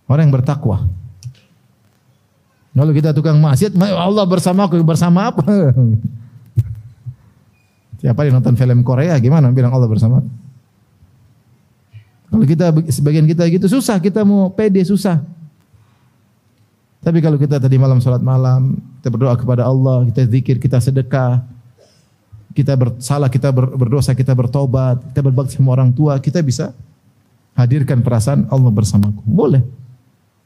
[0.09, 0.83] Orang yang bertakwa.
[2.73, 5.45] Kalau kita tukang maksiat, Allah bersamaku, bersama apa?
[8.03, 10.19] Siapa yang nonton film Korea gimana bilang Allah bersama?
[12.33, 15.21] Kalau kita sebagian kita gitu susah, kita mau pede susah.
[17.05, 21.45] Tapi kalau kita tadi malam salat malam, kita berdoa kepada Allah, kita zikir, kita sedekah,
[22.57, 26.73] kita bersalah, kita berdosa, kita bertobat, kita berbakti sama orang tua, kita bisa
[27.53, 29.21] hadirkan perasaan Allah bersamaku.
[29.29, 29.61] Boleh.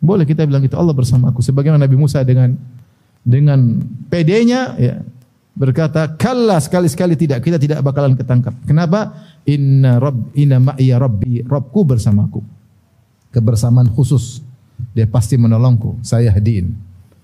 [0.04, 1.40] Boleh kita bilang itu Allah bersamaku.
[1.40, 2.52] Sebagaimana Nabi Musa dengan
[3.24, 3.80] dengan
[4.12, 5.00] pedenya ya,
[5.56, 9.16] berkata, "Kalla sekali-sekali tidak, kita tidak bakalan ketangkap." Kenapa?
[9.48, 12.44] Inna rabb inna ma'iya rabbi, Rabbku bersamaku.
[13.32, 14.44] Kebersamaan khusus.
[14.92, 16.04] Dia pasti menolongku.
[16.04, 16.76] Saya hadiin.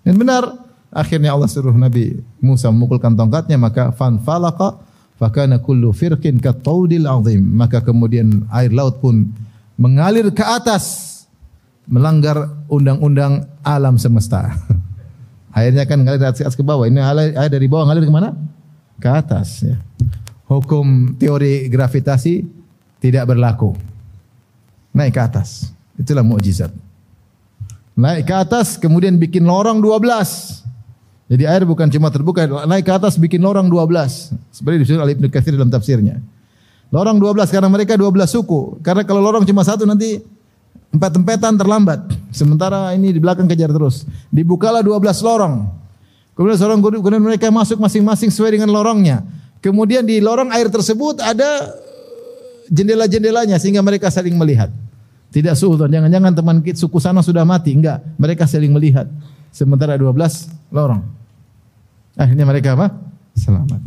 [0.08, 0.48] Dan benar,
[0.88, 4.80] akhirnya Allah suruh Nabi Musa memukulkan tongkatnya, maka fan falaqa
[5.20, 7.44] fakana kullu firqin kataudil azim.
[7.44, 9.28] Maka kemudian air laut pun
[9.76, 11.12] mengalir ke atas
[11.84, 14.56] melanggar undang-undang alam semesta.
[15.54, 16.90] Airnya kan ngalir dari atas ke bawah.
[16.90, 16.98] Ini
[17.38, 18.34] air dari bawah ngalir ke mana?
[18.98, 19.62] Ke atas.
[19.62, 19.78] Ya.
[20.54, 22.46] Hukum teori gravitasi
[23.02, 23.74] tidak berlaku.
[24.94, 25.74] Naik ke atas.
[25.98, 26.70] Itulah mukjizat.
[27.98, 30.62] Naik ke atas kemudian bikin lorong 12.
[31.34, 34.34] Jadi air bukan cuma terbuka, naik ke atas bikin lorong 12.
[34.54, 36.22] Seperti disebut oleh Ibnu Katsir dalam tafsirnya.
[36.94, 38.78] Lorong 12 karena mereka 12 suku.
[38.86, 40.22] Karena kalau lorong cuma satu nanti
[40.94, 42.06] Empat-empetan terlambat.
[42.30, 44.06] Sementara ini di belakang kejar terus.
[44.30, 45.66] Dibukalah 12 lorong.
[46.38, 49.26] Kemudian seorang kemudian mereka masuk masing-masing sesuai dengan lorongnya.
[49.64, 51.72] Kemudian di lorong air tersebut ada
[52.68, 54.68] jendela-jendelanya sehingga mereka saling melihat.
[55.34, 57.74] Tidak suudon, jangan-jangan teman kita suku sana sudah mati.
[57.74, 59.08] Enggak, mereka saling melihat.
[59.50, 60.14] Sementara 12
[60.70, 61.02] lorong.
[62.20, 62.94] Akhirnya mereka apa?
[63.34, 63.82] Selamat.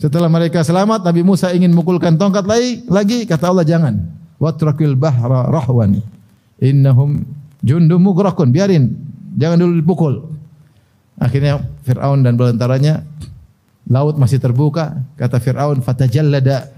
[0.00, 3.94] Setelah mereka selamat, Nabi Musa ingin mukulkan tongkat lagi, lagi kata Allah jangan
[4.38, 6.02] watrakil bahra rahwan
[6.58, 7.22] innahum
[7.64, 8.92] jundum mughraqun biarin
[9.34, 10.14] jangan dulu dipukul
[11.16, 13.06] akhirnya Firaun dan belantaranya
[13.88, 16.72] laut masih terbuka kata Firaun fatajallada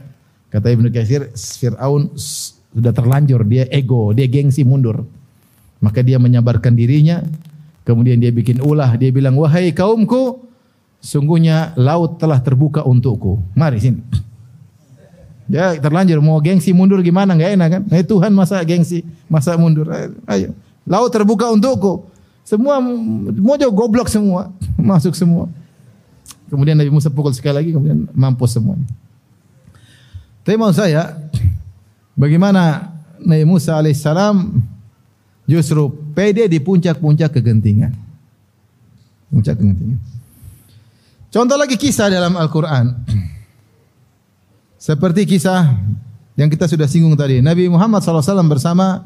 [0.51, 5.07] kata Ibnu Katsir Firaun sudah terlanjur dia ego dia gengsi mundur
[5.79, 7.23] maka dia menyabarkan dirinya
[7.87, 10.43] kemudian dia bikin ulah dia bilang wahai kaumku
[10.99, 14.27] sungguhnya laut telah terbuka untukku mari sini
[15.47, 17.83] Ya terlanjur mau gengsi mundur gimana nggak enak kan?
[17.87, 19.87] Nah, Tuhan masa gengsi, masa mundur.
[20.27, 20.51] Ayo.
[20.83, 22.11] Laut terbuka untukku.
[22.43, 25.47] Semua mojo goblok semua, masuk semua.
[26.47, 28.79] Kemudian Nabi Musa pukul sekali lagi kemudian mampus semua.
[30.47, 31.19] Tapi mau saya
[32.15, 34.63] bagaimana Nabi Musa alaihissalam
[35.47, 37.91] justru pede di puncak-puncak kegentingan.
[39.27, 39.99] Puncak kegentingan.
[41.35, 42.95] Contoh lagi kisah dalam Al-Qur'an.
[44.79, 45.75] Seperti kisah
[46.39, 47.43] yang kita sudah singgung tadi.
[47.43, 49.03] Nabi Muhammad SAW bersama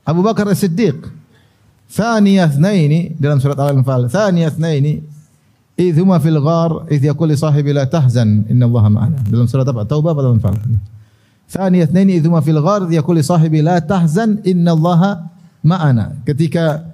[0.00, 1.04] Abu Bakar As-Siddiq.
[1.90, 4.08] Thaniyah ini dalam surat Al-Anfal.
[4.08, 5.04] Thaniyah ini
[5.80, 9.18] idh huma fil ghar idh yaqul li sahibi la tahzan inna Allah ma'ana.
[9.24, 9.88] Dalam surat apa?
[9.88, 10.54] Taubah atau Al-Anfal?
[11.48, 15.32] Thaniyah ini idh huma fil ghar idh yaqul li sahibi la tahzan inna Allah
[15.64, 16.20] ma'ana.
[16.28, 16.84] Ketika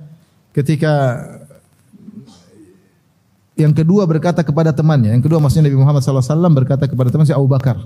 [0.55, 1.21] ketika
[3.57, 7.33] yang kedua berkata kepada temannya, yang kedua maksudnya Nabi Muhammad SAW berkata kepada teman si
[7.33, 7.81] Abu Bakar.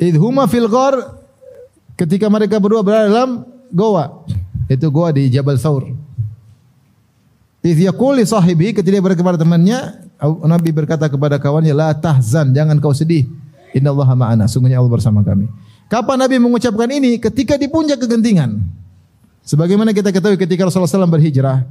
[0.00, 1.20] Idhuma fil ghar
[1.98, 3.30] ketika mereka berdua berada dalam
[3.68, 4.24] goa.
[4.68, 6.07] Itu goa di Jabal Saur.
[7.58, 9.78] Idh yaqul li sahibi ketika dia berkata kepada temannya,
[10.46, 13.26] Nabi berkata kepada kawannya, "La tahzan, jangan kau sedih.
[13.74, 15.50] Innallaha ma'ana, sungguhnya Allah bersama kami."
[15.88, 17.16] Kapan Nabi mengucapkan ini?
[17.18, 18.60] Ketika di puncak kegentingan.
[19.48, 21.64] Sebagaimana kita ketahui ketika Rasulullah SAW berhijrah,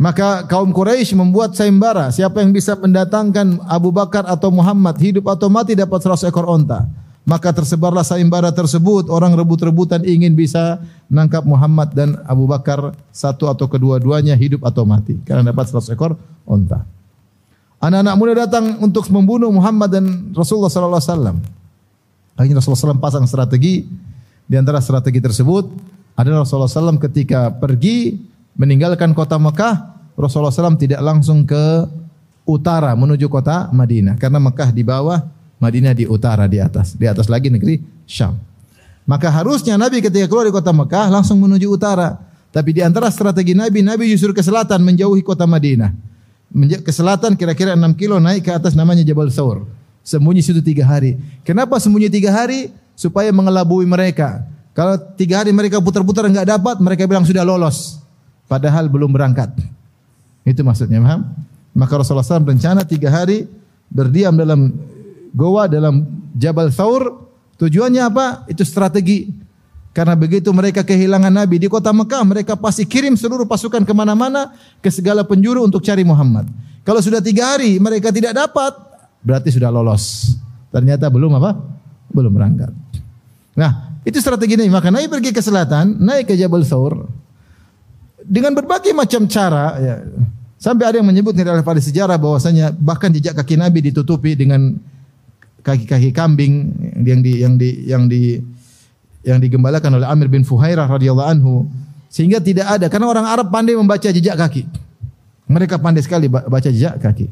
[0.00, 5.52] maka kaum Quraisy membuat sayembara, siapa yang bisa mendatangkan Abu Bakar atau Muhammad hidup atau
[5.52, 6.88] mati dapat 100 ekor onta.
[7.24, 10.80] Maka tersebarlah sayembara tersebut, orang rebut-rebutan ingin bisa
[11.14, 16.18] menangkap Muhammad dan Abu Bakar satu atau kedua-duanya hidup atau mati karena dapat 100 ekor
[16.42, 16.82] onta.
[17.78, 21.36] Anak-anak muda datang untuk membunuh Muhammad dan Rasulullah sallallahu alaihi wasallam.
[22.34, 23.86] Akhirnya Rasulullah SAW pasang strategi
[24.50, 25.70] di antara strategi tersebut
[26.18, 28.18] adalah Rasulullah SAW ketika pergi
[28.58, 31.86] meninggalkan kota Mekah, Rasulullah SAW tidak langsung ke
[32.42, 35.22] utara menuju kota Madinah karena Mekah di bawah,
[35.62, 38.53] Madinah di utara di atas, di atas lagi negeri Syam.
[39.04, 42.16] Maka harusnya Nabi ketika keluar di kota Mekah langsung menuju utara.
[42.48, 45.92] Tapi di antara strategi Nabi, Nabi justru ke selatan menjauhi kota Madinah.
[46.86, 49.66] ke selatan kira-kira 6 kilo naik ke atas namanya Jabal Thawr.
[50.06, 51.18] Sembunyi situ tiga hari.
[51.42, 52.70] Kenapa sembunyi tiga hari?
[52.94, 54.46] Supaya mengelabui mereka.
[54.70, 57.98] Kalau tiga hari mereka putar-putar enggak dapat, mereka bilang sudah lolos.
[58.46, 59.50] Padahal belum berangkat.
[60.44, 61.32] Itu maksudnya, paham?
[61.74, 63.50] Maka Rasulullah SAW berencana tiga hari
[63.90, 64.76] berdiam dalam
[65.34, 67.23] goa dalam Jabal Thawr.
[67.58, 68.26] Tujuannya apa?
[68.50, 69.30] Itu strategi.
[69.94, 74.50] Karena begitu mereka kehilangan Nabi di kota Mekah, mereka pasti kirim seluruh pasukan ke mana-mana
[74.82, 76.50] ke segala penjuru untuk cari Muhammad.
[76.82, 78.74] Kalau sudah tiga hari mereka tidak dapat,
[79.22, 80.34] berarti sudah lolos.
[80.74, 81.54] Ternyata belum apa?
[82.10, 82.74] Belum berangkat.
[83.54, 84.70] Nah, itu strategi Nabi.
[84.74, 87.06] Maka Nabi pergi ke selatan, naik ke Jabal Thawr
[88.24, 89.78] dengan berbagai macam cara.
[89.78, 89.94] Ya.
[90.58, 94.80] Sampai ada yang menyebut pada sejarah bahwasanya bahkan jejak kaki Nabi ditutupi dengan
[95.64, 98.38] kaki-kaki kambing yang di yang di yang di
[99.24, 101.64] yang digembalakan oleh Amir bin Fuhairah radhiyallahu anhu
[102.12, 104.68] sehingga tidak ada karena orang Arab pandai membaca jejak kaki.
[105.48, 107.26] Mereka pandai sekali baca jejak kaki.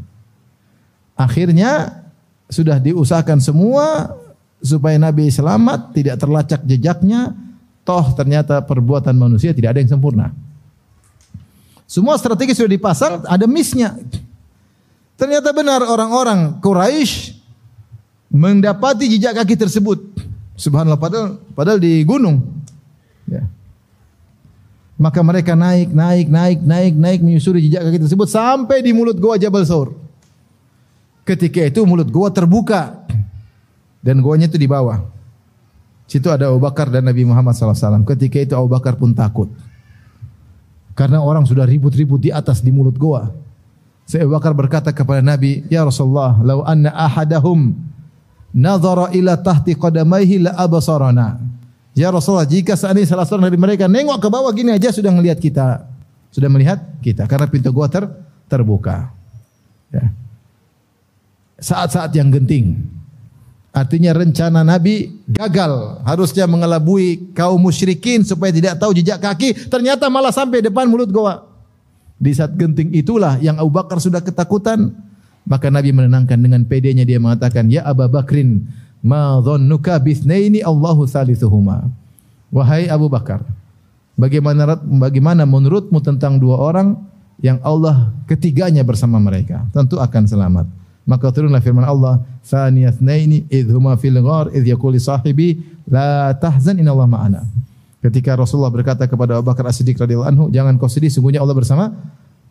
[1.12, 2.02] Akhirnya
[2.48, 4.16] sudah diusahakan semua
[4.64, 7.36] supaya Nabi selamat, tidak terlacak jejaknya,
[7.84, 10.32] toh ternyata perbuatan manusia tidak ada yang sempurna.
[11.84, 13.92] Semua strategi sudah dipasang, ada missnya.
[15.20, 17.41] Ternyata benar orang-orang Quraisy
[18.32, 20.00] mendapati jejak kaki tersebut.
[20.56, 22.40] Subhanallah padahal padahal di gunung.
[23.28, 23.44] Ya.
[24.96, 29.36] Maka mereka naik, naik, naik, naik, naik menyusuri jejak kaki tersebut sampai di mulut gua
[29.36, 29.92] Jabal Saur.
[31.28, 33.04] Ketika itu mulut gua terbuka
[34.00, 35.04] dan guanya itu di bawah.
[36.08, 38.04] Situ ada Abu Bakar dan Nabi Muhammad SAW.
[38.04, 39.48] Ketika itu Abu Bakar pun takut.
[40.92, 43.32] Karena orang sudah ribut-ribut di atas di mulut gua.
[44.04, 47.72] Saya Abu Bakar berkata kepada Nabi, Ya Rasulullah, lau anna ahadahum
[48.52, 51.40] nazara ila tahti qadamaihi la abasarana.
[51.92, 55.36] Ya Rasulullah, jika seandainya salah seorang dari mereka nengok ke bawah gini aja sudah melihat
[55.36, 55.84] kita.
[56.32, 58.08] Sudah melihat kita karena pintu gua ter
[58.48, 59.12] terbuka.
[59.92, 60.08] Ya.
[61.60, 62.80] Saat-saat yang genting.
[63.72, 66.04] Artinya rencana Nabi gagal.
[66.04, 69.68] Harusnya mengelabui kaum musyrikin supaya tidak tahu jejak kaki.
[69.68, 71.44] Ternyata malah sampai depan mulut goa.
[72.20, 74.92] Di saat genting itulah yang Abu Bakar sudah ketakutan.
[75.42, 78.62] Maka Nabi menenangkan dengan pedenya dia mengatakan, Ya Abu Bakrin,
[79.02, 81.90] ma dhannuka bithnaini Allahu thalithuhuma.
[82.54, 83.42] Wahai Abu Bakar,
[84.14, 86.94] bagaimana bagaimana menurutmu tentang dua orang
[87.42, 89.66] yang Allah ketiganya bersama mereka?
[89.74, 90.66] Tentu akan selamat.
[91.02, 95.58] Maka turunlah firman Allah, "Tsaniyatnaini idh huma fil ghar idh yaqulu sahibi
[95.90, 97.42] la tahzan innallaha ma'ana."
[97.98, 101.90] Ketika Rasulullah berkata kepada Abu Bakar As-Siddiq radhiyallahu anhu, "Jangan kau sedih, sungguhnya Allah bersama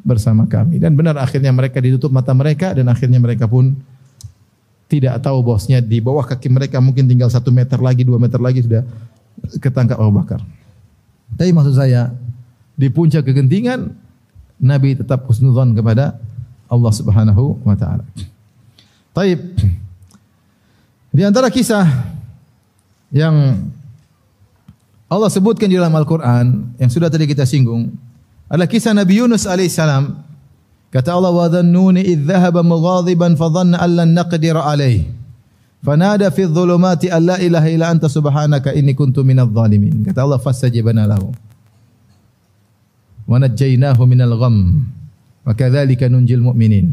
[0.02, 0.82] bersama kami.
[0.82, 3.78] Dan benar akhirnya mereka ditutup mata mereka dan akhirnya mereka pun
[4.91, 8.66] tidak tahu bosnya di bawah kaki mereka mungkin tinggal satu meter lagi, dua meter lagi
[8.66, 8.84] sudah
[9.64, 10.43] ketangkap Abu Bakar.
[11.39, 12.12] Tapi maksud saya
[12.76, 13.88] di puncak kegentingan
[14.60, 16.20] Nabi tetap husnuzon kepada
[16.68, 18.04] Allah Subhanahu wa taala.
[19.16, 19.39] Taib.
[21.12, 21.88] Di antara kisah
[23.12, 23.60] yang
[25.12, 27.91] Allah sebutkan di dalam Al-Quran yang sudah tadi kita singgung
[28.52, 30.12] adalah kisah Nabi Yunus alaihissalam.
[30.91, 35.08] Kata Allah, "Wa dhannuni idh dhahaba mughadiban fa dhanna an lan naqdir alaih."
[35.80, 40.04] Fanada fi dhulumati an la ilaha illa anta subhanaka inni kuntu minadh dhalimin.
[40.04, 41.32] Kata Allah, "Fastajabna lahu."
[43.24, 44.84] Wa najjaynahu minal gham.
[45.47, 46.91] Wa kadzalika nunjil mu'minin.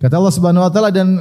[0.00, 1.18] Kata Allah Subhanahu wa taala dan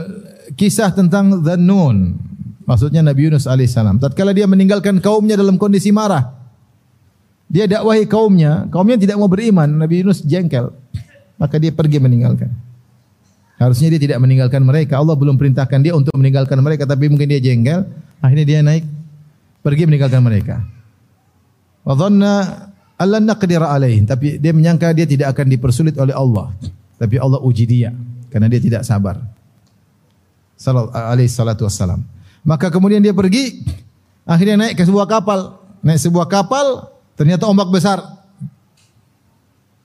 [0.54, 2.16] kisah tentang Dhannun.
[2.64, 3.98] Maksudnya Nabi Yunus alaihissalam.
[3.98, 6.37] Tatkala dia meninggalkan kaumnya dalam kondisi marah.
[7.48, 10.68] Dia dakwahi kaumnya, kaumnya tidak mau beriman, Nabi Yunus jengkel.
[11.40, 12.52] Maka dia pergi meninggalkan.
[13.58, 15.00] Harusnya dia tidak meninggalkan mereka.
[15.00, 17.88] Allah belum perintahkan dia untuk meninggalkan mereka, tapi mungkin dia jengkel.
[18.20, 18.84] Akhirnya dia naik,
[19.64, 20.62] pergi meninggalkan mereka.
[21.88, 22.34] Wa dhanna
[22.98, 24.04] Allah naqdir alaih.
[24.04, 26.52] Tapi dia menyangka dia tidak akan dipersulit oleh Allah.
[26.98, 27.94] Tapi Allah uji dia
[28.34, 29.22] karena dia tidak sabar.
[30.92, 32.02] Alaihi salatu wassalam.
[32.42, 33.62] Maka kemudian dia pergi,
[34.26, 35.62] akhirnya naik ke sebuah kapal.
[35.86, 38.00] Naik sebuah kapal, Ternyata ombak besar.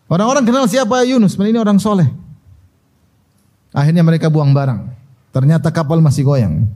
[0.06, 2.04] Orang-orang kenal siapa Yunus, ini orang soleh.
[3.72, 4.92] Akhirnya mereka buang barang.
[5.32, 6.68] Ternyata kapal masih goyang.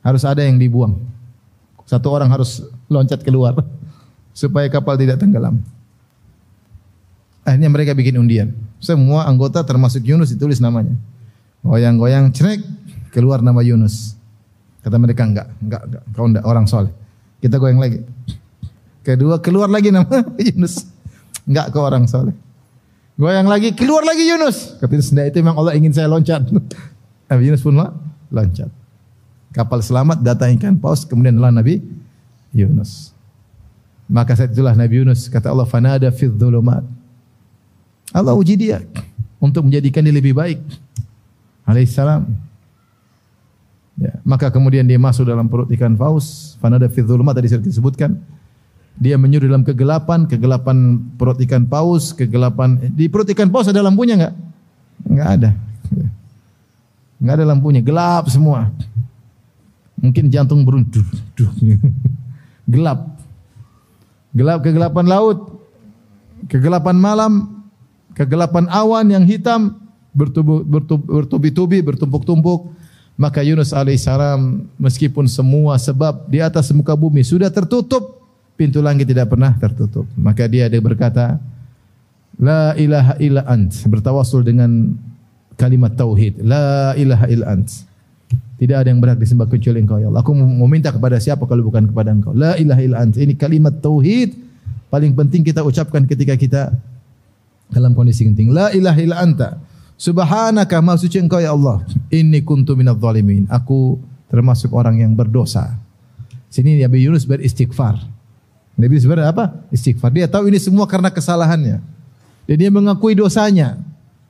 [0.00, 0.96] Harus ada yang dibuang.
[1.84, 3.60] Satu orang harus loncat keluar
[4.32, 5.60] supaya kapal tidak tenggelam.
[7.44, 8.56] Akhirnya mereka bikin undian.
[8.80, 10.96] Semua anggota termasuk Yunus ditulis namanya.
[11.60, 12.64] Goyang-goyang, cerek,
[13.12, 14.16] keluar nama Yunus.
[14.82, 16.90] Kata mereka enggak, enggak, enggak, kau enggak orang soleh.
[17.44, 18.02] Kita goyang lagi.
[19.02, 20.06] Kedua keluar lagi nama
[20.46, 20.86] Yunus.
[21.46, 22.34] Enggak ke orang soleh.
[23.18, 24.78] Goyang lagi, keluar lagi Yunus.
[24.78, 26.42] Kata Yunus, itu memang Allah ingin saya loncat.
[27.28, 27.76] Nabi Yunus pun
[28.32, 28.70] loncat.
[29.52, 31.84] Kapal selamat datang ikan paus, kemudian adalah Nabi
[32.56, 33.12] Yunus.
[34.08, 36.84] Maka saat itulah Nabi Yunus kata Allah fanada fi dhulumat.
[38.12, 38.80] Allah uji dia.
[39.42, 40.62] untuk menjadikan dia lebih baik.
[41.66, 42.30] Alaihissalam.
[43.98, 46.54] Ya, maka kemudian dia masuk dalam perut ikan paus.
[46.62, 48.14] Fanada fi dhulumat tadi saya disebutkan.
[49.00, 54.14] Dia menyuruh dalam kegelapan, kegelapan perut ikan paus, kegelapan di perut ikan paus ada lampunya
[54.14, 54.34] enggak?
[55.08, 55.50] Enggak ada.
[57.18, 58.70] Enggak ada lampunya, gelap semua.
[59.98, 61.06] Mungkin jantung berundur.
[62.66, 63.18] Gelap.
[64.32, 65.60] Gelap kegelapan laut,
[66.46, 67.62] kegelapan malam,
[68.14, 69.76] kegelapan awan yang hitam
[70.14, 72.70] bertubi-tubi, bertumpuk-tumpuk.
[73.12, 78.21] Maka Yunus alaihissalam meskipun semua sebab di atas muka bumi sudah tertutup,
[78.56, 80.06] pintu langit tidak pernah tertutup.
[80.14, 81.40] Maka dia ada berkata,
[82.40, 83.70] La ilaha illa ant.
[83.86, 84.96] Bertawasul dengan
[85.60, 86.40] kalimat tauhid.
[86.42, 87.68] La ilaha illa ant.
[88.56, 90.22] Tidak ada yang berhak disembah kecuali Engkau ya Allah.
[90.22, 92.32] Aku meminta kepada siapa kalau bukan kepada Engkau.
[92.32, 93.14] La ilaha illa ant.
[93.18, 94.38] Ini kalimat tauhid
[94.88, 96.62] paling penting kita ucapkan ketika kita
[97.72, 98.52] dalam kondisi genting.
[98.52, 99.56] La ilaha illa anta.
[99.96, 101.84] Subhanaka ma suci Engkau ya Allah.
[102.12, 103.48] Inni kuntu minadh zalimin.
[103.48, 105.78] Aku termasuk orang yang berdosa.
[106.52, 108.11] Sini Nabi Yunus beristighfar.
[108.82, 109.62] Nabi Yunus apa?
[109.70, 110.10] Istighfar.
[110.10, 111.78] Dia tahu ini semua karena kesalahannya.
[112.50, 113.78] Dan dia mengakui dosanya.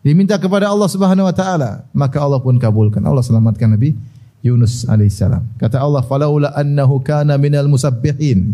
[0.04, 3.00] Diminta kepada Allah Subhanahu wa taala, maka Allah pun kabulkan.
[3.00, 3.96] Allah selamatkan Nabi
[4.42, 5.46] Yunus alaihissalam.
[5.56, 8.52] Kata Allah, "Falaula annahu kana minal musabbihin,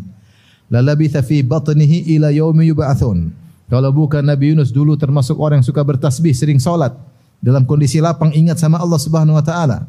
[0.68, 3.32] lalabitha fi batnihi ila yaumi yub'atsun."
[3.66, 6.92] Kalau bukan Nabi Yunus dulu termasuk orang yang suka bertasbih, sering salat,
[7.40, 9.88] dalam kondisi lapang ingat sama Allah Subhanahu wa taala.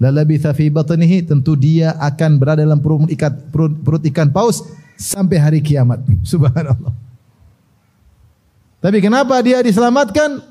[0.00, 4.64] Lalabitha fi batnihi tentu dia akan berada dalam perut ikan, perut, perut ikan paus
[5.00, 6.04] sampai hari kiamat.
[6.30, 6.92] Subhanallah.
[8.84, 10.50] Tapi kenapa dia diselamatkan?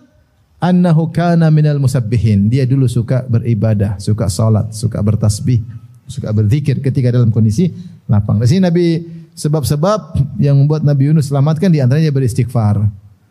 [0.59, 2.51] annahu kana minal musabbihin.
[2.51, 5.63] Dia dulu suka beribadah, suka salat, suka bertasbih,
[6.05, 7.71] suka berzikir ketika dalam kondisi
[8.05, 8.37] lapang.
[8.43, 8.85] Di sini Nabi
[9.33, 12.83] sebab-sebab yang membuat Nabi Yunus selamatkan di antaranya beristighfar.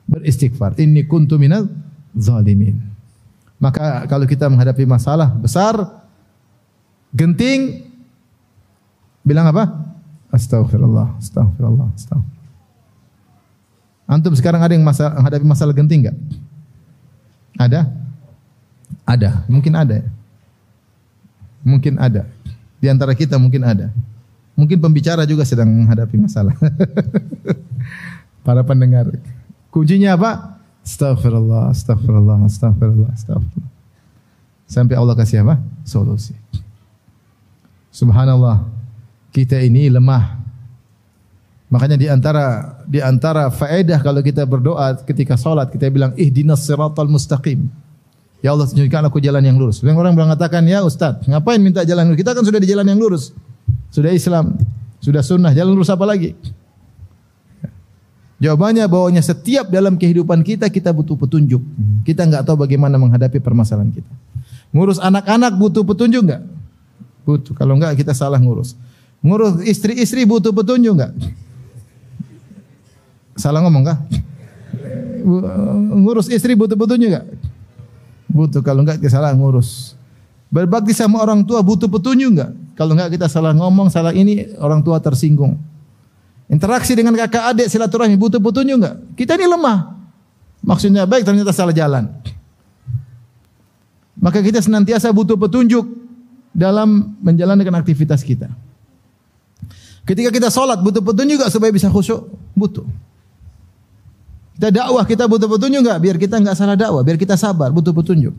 [0.09, 0.81] Beristighfar.
[0.81, 1.69] Inni kuntu minal
[2.17, 2.81] zalimin.
[3.61, 5.77] Maka kalau kita menghadapi masalah besar,
[7.13, 7.85] genting,
[9.21, 9.88] bilang apa?
[10.29, 12.37] Astaghfirullah, astaghfirullah, astaghfirullah.
[14.09, 16.17] Antum sekarang ada yang menghadapi masalah genting enggak?
[17.61, 17.93] Ada?
[19.05, 20.01] Ada, mungkin ada.
[21.61, 22.25] Mungkin ada.
[22.81, 23.93] Di antara kita mungkin ada.
[24.57, 26.57] Mungkin pembicara juga sedang menghadapi masalah.
[28.49, 29.13] Para pendengar.
[29.69, 30.57] Kuncinya apa?
[30.89, 33.71] Astaghfirullah, astaghfirullah, astaghfirullah, astaghfirullah.
[34.65, 35.61] Sampai Allah kasih apa?
[35.85, 36.33] Solusi.
[37.93, 38.78] Subhanallah.
[39.33, 40.39] Kita ini lemah.
[41.69, 47.13] Makanya di antara di antara faedah kalau kita berdoa ketika salat kita bilang ihdinas siratal
[47.13, 47.69] mustaqim.
[48.41, 49.83] Ya Allah tunjukkan aku jalan yang lurus.
[49.83, 52.19] Yang orang mengatakan, "Ya Ustaz, ngapain minta jalan lurus?
[52.23, 53.35] Kita kan sudah di jalan yang lurus.
[53.91, 54.55] Sudah Islam,
[55.03, 56.39] sudah sunnah, jalan lurus apa lagi?"
[58.39, 61.59] Jawabannya bahwanya setiap dalam kehidupan kita kita butuh petunjuk.
[62.07, 64.13] Kita enggak tahu bagaimana menghadapi permasalahan kita.
[64.71, 66.47] Ngurus anak-anak butuh petunjuk enggak?
[67.27, 67.59] Butuh.
[67.59, 68.79] Kalau enggak kita salah ngurus.
[69.19, 71.13] Ngurus istri-istri butuh petunjuk enggak?
[73.39, 73.99] Salah ngomong kah?
[75.99, 77.27] Ngurus istri butuh-butuh juga?
[78.31, 79.99] Butuh, kalau enggak kita salah ngurus.
[80.49, 82.51] Berbakti sama orang tua butuh petunjuk enggak?
[82.79, 85.59] Kalau enggak kita salah ngomong, salah ini orang tua tersinggung.
[86.49, 88.97] Interaksi dengan kakak adik silaturahmi butuh petunjuk enggak?
[89.19, 89.99] Kita ini lemah.
[90.63, 92.11] Maksudnya baik ternyata salah jalan.
[94.19, 95.87] Maka kita senantiasa butuh petunjuk
[96.51, 98.51] dalam menjalankan aktivitas kita.
[100.09, 102.33] Ketika kita sholat butuh petunjuk juga supaya bisa khusyuk?
[102.57, 102.89] Butuh.
[104.57, 105.99] Kita dakwah kita butuh petunjuk enggak?
[106.01, 108.33] Biar kita enggak salah dakwah, biar kita sabar, butuh petunjuk.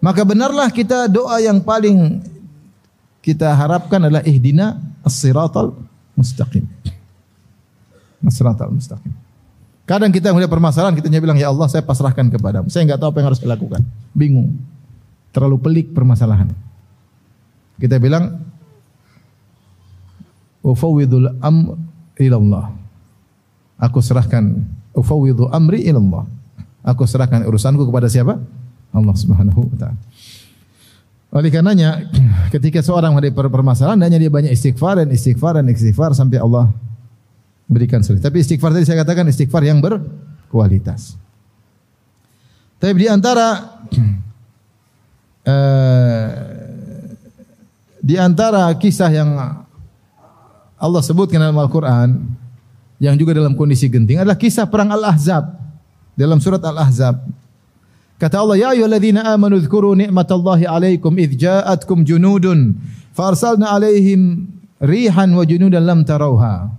[0.00, 2.24] Maka benarlah kita doa yang paling
[3.20, 5.76] kita harapkan adalah ihdina as-siratal
[6.16, 6.64] mustaqim.
[8.24, 9.12] As-siratal mustaqim.
[9.86, 12.72] Kadang kita melihat permasalahan, kita bilang, Ya Allah, saya pasrahkan kepadamu.
[12.72, 13.80] Saya enggak tahu apa yang harus dilakukan.
[14.16, 14.56] Bingung.
[15.30, 16.50] Terlalu pelik permasalahan.
[17.78, 18.40] Kita bilang,
[20.66, 21.78] Ufawwidul am
[22.18, 22.74] ilallah.
[23.78, 26.24] Aku serahkan ufawwidhu amri ila Allah.
[26.82, 28.40] Aku serahkan urusanku kepada siapa?
[28.90, 29.98] Allah Subhanahu wa taala.
[31.36, 32.08] Oleh karenanya
[32.54, 36.72] ketika seorang menghadapi permasalahan hanya dia banyak istighfar dan istighfar dan istighfar sampai Allah
[37.68, 38.24] berikan solusi.
[38.24, 41.18] Tapi istighfar tadi saya katakan istighfar yang berkualitas.
[42.80, 43.76] Tapi di antara
[45.44, 46.28] uh,
[48.08, 49.30] di antara kisah yang
[50.76, 52.20] Allah sebutkan dalam Al-Qur'an
[53.00, 55.56] yang juga dalam kondisi genting adalah kisah perang Al-Ahzab
[56.16, 57.20] dalam surat Al-Ahzab.
[58.16, 62.76] Kata Allah, "Ya ayyuhalladzina amanu dzkuru ni'matallahi 'alaikum idz ja'atkum junudun
[63.12, 64.48] farsalna 'alaihim
[64.80, 66.72] rihan wa junudan lam tarauha."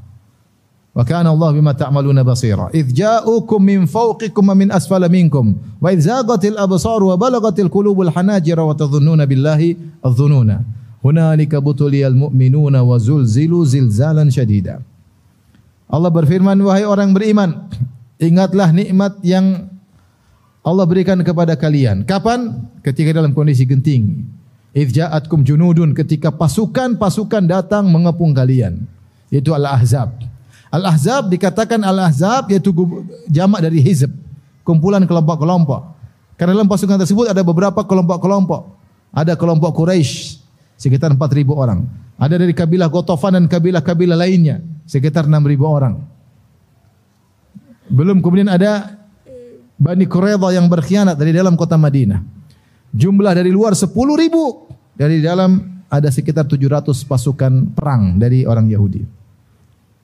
[0.98, 2.74] Wa kana Allah bima ta'maluna basira.
[2.74, 8.10] Idh ja'ukum min fawqikum wa min asfala minkum wa idh zaghatil absar wa balagatil qulubul
[8.10, 10.66] hanajira wa tadhunnuna billahi adh-dhununa.
[11.08, 14.84] Hunalika butuliyal mu'minuna wa zulzilu zilzalan syadida.
[15.88, 17.64] Allah berfirman, wahai orang beriman,
[18.20, 19.72] ingatlah nikmat yang
[20.68, 22.04] Allah berikan kepada kalian.
[22.04, 22.60] Kapan?
[22.84, 24.28] Ketika dalam kondisi genting.
[24.76, 28.84] Idh ja'atkum junudun ketika pasukan-pasukan datang mengepung kalian.
[29.32, 30.12] Itu Al-Ahzab.
[30.68, 32.76] Al-Ahzab dikatakan Al-Ahzab yaitu
[33.32, 34.12] jamak dari hizb,
[34.68, 35.96] kumpulan kelompok-kelompok.
[36.36, 38.76] Karena dalam pasukan tersebut ada beberapa kelompok-kelompok.
[39.16, 40.47] Ada kelompok Quraisy
[40.78, 41.84] sekitar 4000 orang.
[42.18, 46.00] Ada dari kabilah Gotofan dan kabilah-kabilah lainnya sekitar 6000 orang.
[47.90, 48.98] Belum kemudian ada
[49.78, 52.22] Bani Quraidah yang berkhianat dari dalam kota Madinah.
[52.94, 54.66] Jumlah dari luar 10 ribu.
[54.98, 59.06] Dari dalam ada sekitar 700 pasukan perang dari orang Yahudi.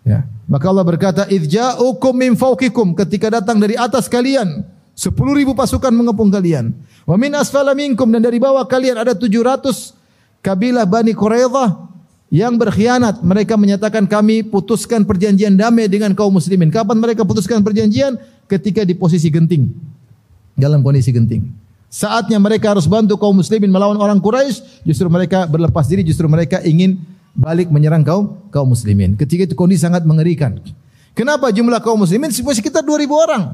[0.05, 0.27] Ya.
[0.45, 4.61] Maka Allah berkata, "Idza'ukum min fawqikum" ketika datang dari atas kalian,
[4.93, 6.75] 10 ribu pasukan mengepung kalian.
[7.03, 10.02] Wa min asfala minkum dan dari bawah kalian ada 700
[10.43, 11.87] kabilah Bani Quraidah
[12.27, 13.23] yang berkhianat.
[13.23, 16.69] Mereka menyatakan kami putuskan perjanjian damai dengan kaum muslimin.
[16.69, 18.19] Kapan mereka putuskan perjanjian?
[18.51, 19.71] Ketika di posisi genting.
[20.53, 21.49] Dalam kondisi genting.
[21.93, 26.57] Saatnya mereka harus bantu kaum muslimin melawan orang Quraisy, justru mereka berlepas diri, justru mereka
[26.65, 26.97] ingin
[27.37, 29.13] balik menyerang kaum kaum muslimin.
[29.13, 30.57] Ketika itu kondisi sangat mengerikan.
[31.13, 33.53] Kenapa jumlah kaum muslimin sekitar 2000 orang?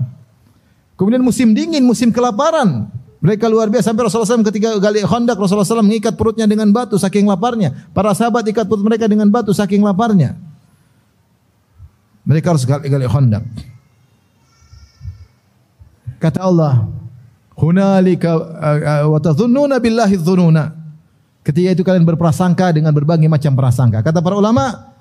[0.96, 2.88] Kemudian musim dingin, musim kelaparan.
[3.20, 6.96] Mereka luar biasa sampai Rasulullah SAW ketika gali Khandaq Rasulullah SAW mengikat perutnya dengan batu
[6.96, 7.76] saking laparnya.
[7.92, 10.40] Para sahabat ikat perut mereka dengan batu saking laparnya.
[12.24, 13.44] Mereka harus gali, gali Khandaq.
[16.20, 16.88] Kata Allah,
[17.60, 18.40] "Hunalika
[19.08, 20.80] wa tadhunnuna billahi dhununa."
[21.44, 24.00] Ketika itu kalian berprasangka dengan berbagai macam prasangka.
[24.04, 24.96] Kata para ulama,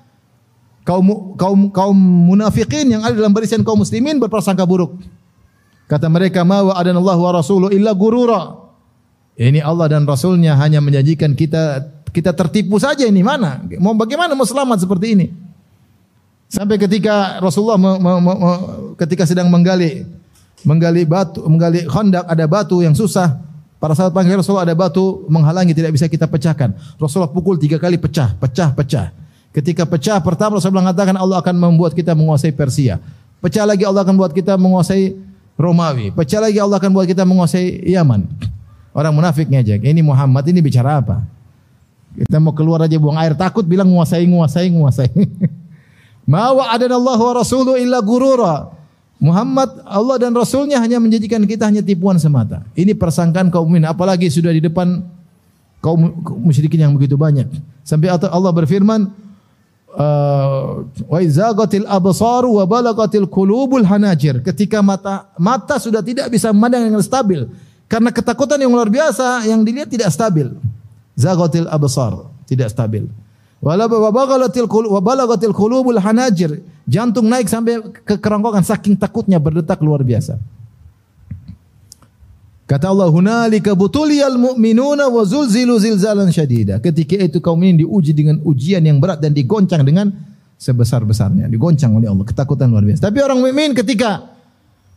[0.87, 4.95] kaum kaum kaum munafikin yang ada dalam barisan kaum muslimin berprasangka buruk.
[5.89, 8.61] Kata mereka, "Ma wa'adanallahu wa rasuluhu illa gurura."
[9.39, 13.63] Ini Allah dan Rasulnya hanya menjanjikan kita kita tertipu saja ini mana?
[13.81, 15.27] Mau bagaimana mau selamat seperti ini?
[16.49, 18.53] Sampai ketika Rasulullah me, me, me,
[18.99, 20.05] ketika sedang menggali
[20.67, 23.39] menggali batu, menggali khandak ada batu yang susah,
[23.79, 26.75] Para sahabat panggil Rasulullah ada batu menghalangi tidak bisa kita pecahkan.
[26.99, 29.15] Rasulullah pukul tiga kali pecah, pecah, pecah.
[29.55, 32.99] Ketika pecah pertama Rasulullah mengatakan Allah akan membuat kita menguasai Persia.
[33.39, 35.15] Pecah lagi Allah akan buat kita menguasai
[35.59, 36.15] Romawi.
[36.15, 38.23] Pecah lagi Allah akan buat kita menguasai Yaman.
[38.95, 39.83] Orang munafik ngejek.
[39.83, 41.19] Ini Muhammad ini bicara apa?
[42.15, 45.11] Kita mau keluar aja buang air takut bilang menguasai, menguasai, menguasai.
[46.31, 48.71] Ma wa'adanallahu wa rasuluhu illa gurura.
[49.19, 52.63] Muhammad Allah dan Rasulnya hanya menjadikan kita hanya tipuan semata.
[52.71, 55.03] Ini persangkaan kaum mukmin, apalagi sudah di depan
[55.83, 57.51] kaum musyrikin yang begitu banyak.
[57.83, 59.11] Sampai Allah berfirman,
[61.09, 64.41] wa izagatil absar wa balagatil qulubul hanajir.
[64.45, 67.49] Ketika mata mata sudah tidak bisa memandang dengan stabil
[67.89, 70.53] karena ketakutan yang luar biasa yang dilihat tidak stabil.
[71.19, 73.09] Zagatil absar, tidak stabil.
[73.59, 74.07] Wala wa
[75.03, 76.63] balagatil qulubul hanajir.
[76.87, 80.39] Jantung naik sampai ke kerongkongan saking takutnya berdetak luar biasa.
[82.69, 88.37] Kata Allah, "Hunalika butuliyal mu'minuna wa zulzilu zilzalan syadida." Ketika itu kaum ini diuji dengan
[88.45, 90.13] ujian yang berat dan digoncang dengan
[90.61, 93.09] sebesar-besarnya, digoncang oleh Allah, ketakutan luar biasa.
[93.09, 94.21] Tapi orang mukmin ketika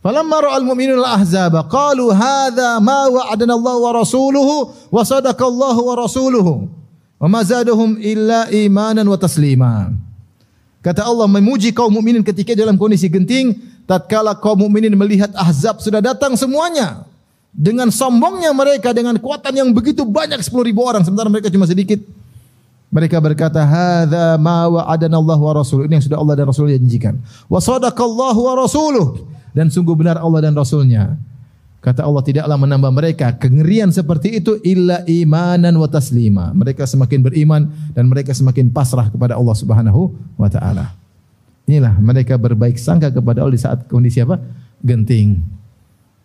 [0.05, 4.55] falamma ra'al mu'minuna al-ahzaba qalu hadza ma wa'adana Allah wa rasuluhu
[4.93, 6.69] wa sadaqa Allah wa rasuluhu.
[7.17, 9.89] Wa ma zadahum illa imanan wa taslima.
[10.85, 13.57] Kata Allah memuji kaum mukminin ketika dalam kondisi genting,
[13.89, 17.09] tatkala kaum mukminin melihat Ahzab sudah datang semuanya
[17.53, 22.01] dengan sombongnya mereka dengan kekuatan yang begitu banyak 10 ribu orang sementara mereka cuma sedikit.
[22.93, 27.17] Mereka berkata, "Hadza ma wa'adana Allah wa rasul." Ini yang sudah Allah dan Rasulnya janjikan.
[27.49, 29.07] Wa sadaqallahu wa rasuluh.
[29.49, 31.17] Dan sungguh benar Allah dan Rasulnya.
[31.81, 36.53] Kata Allah tidaklah menambah mereka kengerian seperti itu illa imanan wa taslima.
[36.53, 40.93] Mereka semakin beriman dan mereka semakin pasrah kepada Allah Subhanahu wa taala.
[41.65, 44.39] Inilah mereka berbaik sangka kepada Allah di saat kondisi apa?
[44.79, 45.62] Genting.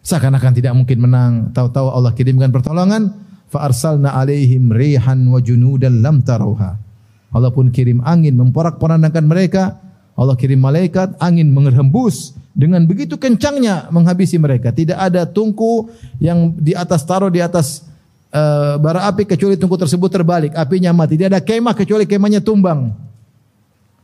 [0.08, 3.12] Seakan-akan tidak mungkin menang, tahu-tahu Allah kirimkan pertolongan,
[3.52, 6.80] fa arsalna alaihim rihan wa junudan lam tarauha.
[7.28, 9.76] Allah pun kirim angin memporak-porandakan mereka.
[10.16, 14.72] Allah kirim malaikat, angin menghembus dengan begitu kencangnya menghabisi mereka.
[14.72, 17.84] Tidak ada tungku yang di atas taruh di atas
[18.32, 21.20] uh, bara api kecuali tungku tersebut terbalik, apinya mati.
[21.20, 22.96] Tidak ada kemah kecuali kemahnya tumbang.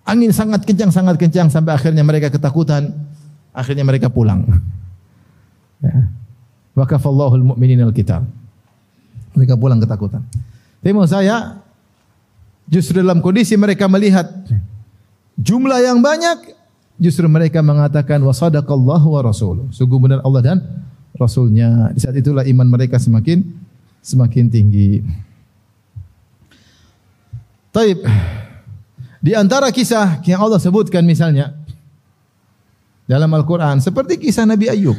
[0.04, 2.92] Angin sangat kencang, sangat kencang sampai akhirnya mereka ketakutan.
[3.56, 4.44] Akhirnya mereka pulang.
[6.74, 6.82] Ya.
[6.82, 8.26] Wakafallahu al-mu'minin al-kitab.
[9.38, 10.26] Mereka pulang ketakutan.
[10.82, 11.62] Tapi mau saya
[12.66, 14.26] justru dalam kondisi mereka melihat
[15.38, 16.54] jumlah yang banyak
[16.94, 19.66] Justru mereka mengatakan wa sadaqallahu wa rasuluh.
[19.74, 20.58] Sungguh benar Allah dan
[21.18, 21.90] Rasulnya.
[21.90, 23.42] Di saat itulah iman mereka semakin
[23.98, 25.02] semakin tinggi.
[27.74, 27.98] Taib.
[29.18, 31.56] Di antara kisah yang Allah sebutkan misalnya
[33.08, 34.94] dalam Al-Quran seperti kisah Nabi Ayub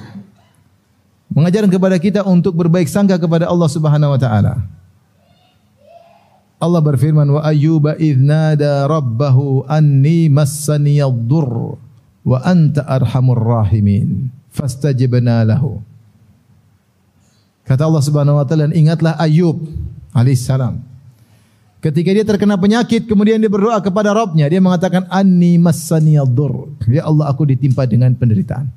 [1.31, 4.53] mengajarkan kepada kita untuk berbaik sangka kepada Allah Subhanahu wa taala.
[6.55, 11.77] Allah berfirman wa ayyuba idnada rabbahu anni massani yadur
[12.25, 15.81] wa anta arhamur rahimin fastajibna lahu.
[17.65, 19.57] Kata Allah Subhanahu wa taala ingatlah Ayub
[20.13, 20.95] alaihissalam
[21.85, 24.49] Ketika dia terkena penyakit, kemudian dia berdoa kepada Rabbnya.
[24.49, 26.73] Dia mengatakan, Anni massani yadur.
[26.89, 28.73] Ya Allah, aku ditimpa dengan penderitaan.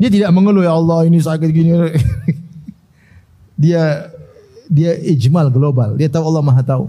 [0.00, 1.76] Dia tidak mengeluh, Ya Allah, ini sakit gini.
[3.62, 4.08] dia
[4.64, 6.00] dia ijmal global.
[6.00, 6.88] Dia tahu Allah Maha tahu.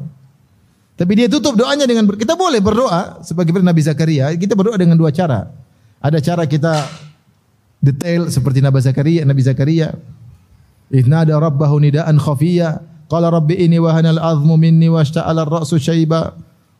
[0.95, 4.31] Tapi dia tutup doanya dengan kita boleh berdoa sebagai Nabi Zakaria.
[4.37, 5.51] Kita berdoa dengan dua cara.
[5.99, 6.87] Ada cara kita
[7.83, 9.91] detail seperti Nabi Zakaria, Nabi Zakaria.
[10.87, 15.75] Idnada rabbahu nidaan khafiyya Qala rabbi inni wahana al-azmu minni wa ishta'ala ar-ra'su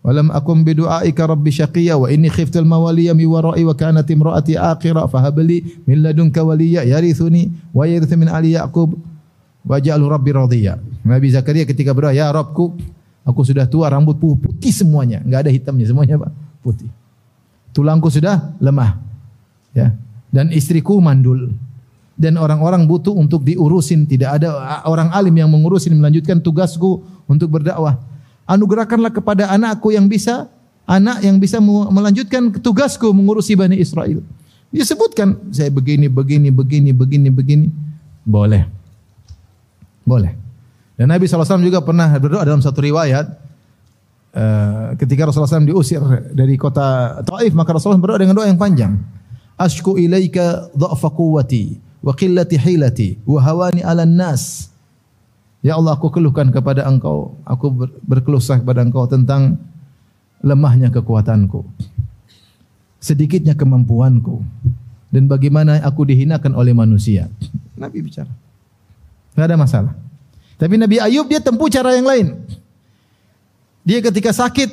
[0.02, 4.10] wa lam akum bi du'aika rabbi shaqiyya wa inni khiftu al-mawaliya mi wara'i wa kanat
[4.10, 8.98] imra'ati aqira fa hab li min ladunka waliya yarithuni wa yarithu min ali yaqub
[9.62, 10.82] waj'alhu rabbi radhiya.
[11.06, 12.74] Nabi Zakaria ketika berdoa, "Ya Rabbku,
[13.26, 16.32] aku sudah tua, rambut putih semuanya, enggak ada hitamnya, semuanya Pak,
[16.66, 16.90] putih.
[17.74, 18.98] Tulangku sudah lemah."
[19.78, 19.94] Ya.
[20.32, 21.52] Dan istriku mandul
[22.16, 24.08] dan orang-orang butuh untuk diurusin.
[24.08, 28.00] Tidak ada orang alim yang mengurusin melanjutkan tugasku untuk berdakwah.
[28.52, 30.52] Anugerahkanlah kepada anakku yang bisa
[30.84, 34.20] anak yang bisa melanjutkan tugasku mengurusi Bani Israel.
[34.72, 37.68] Dia sebutkan saya begini, begini, begini, begini, begini.
[38.28, 38.68] Boleh.
[40.04, 40.32] Boleh.
[40.96, 43.26] Dan Nabi SAW juga pernah berdoa dalam satu riwayat
[44.32, 48.96] uh, ketika Rasulullah SAW diusir dari kota Taif maka Rasulullah berdoa dengan doa yang panjang.
[49.60, 54.71] Ashku ilaika dha'fa quwwati wa qillati hilati wa hawani 'alan nas.
[55.62, 59.62] Ya Allah aku keluhkan kepada Engkau, aku ber, berkeluh kepada Engkau tentang
[60.42, 61.62] lemahnya kekuatanku.
[62.98, 64.42] Sedikitnya kemampuanku
[65.14, 67.30] dan bagaimana aku dihinakan oleh manusia.
[67.78, 68.30] Nabi bicara.
[69.34, 69.94] Tidak ada masalah.
[70.58, 72.42] Tapi Nabi Ayub dia tempuh cara yang lain.
[73.82, 74.70] Dia ketika sakit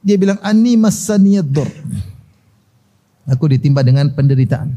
[0.00, 1.52] dia bilang ani masaniyad
[3.28, 4.72] Aku ditimpa dengan penderitaan.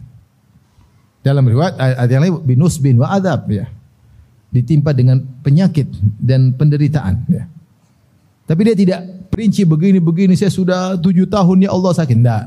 [1.24, 3.70] Dalam riwayat ayat yang lain binus bin wa adab ya.
[4.52, 5.88] Ditimpa dengan penyakit
[6.20, 7.48] dan penderitaan ya.
[8.44, 9.00] Tapi dia tidak
[9.32, 12.18] perinci begini-begini saya sudah tujuh tahun ya Allah sakit.
[12.20, 12.46] Tidak.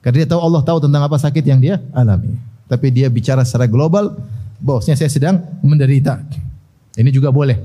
[0.00, 2.38] Karena dia tahu Allah tahu tentang apa sakit yang dia alami.
[2.70, 4.14] Tapi dia bicara secara global,
[4.62, 6.22] bosnya saya sedang menderita.
[6.94, 7.58] Ini juga boleh.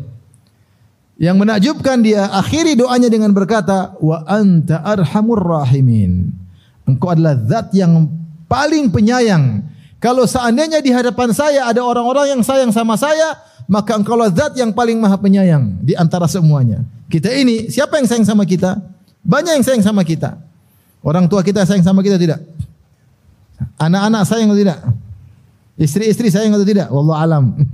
[1.15, 6.33] Yang menakjubkan dia akhiri doanya dengan berkata, "Wa anta arhamur rahimin."
[6.83, 8.09] Engkau adalah zat yang
[8.49, 9.63] paling penyayang
[10.05, 14.69] kalau seandainya di hadapan saya ada orang-orang yang sayang sama saya, maka engkau zat yang
[14.69, 16.85] paling maha penyayang di antara semuanya.
[17.09, 18.77] Kita ini, siapa yang sayang sama kita?
[19.25, 20.37] Banyak yang sayang sama kita.
[21.01, 22.37] Orang tua kita sayang sama kita tidak?
[23.81, 24.77] Anak-anak sayang atau tidak?
[25.73, 26.85] Istri-istri sayang atau tidak?
[26.93, 27.57] Wallah alam.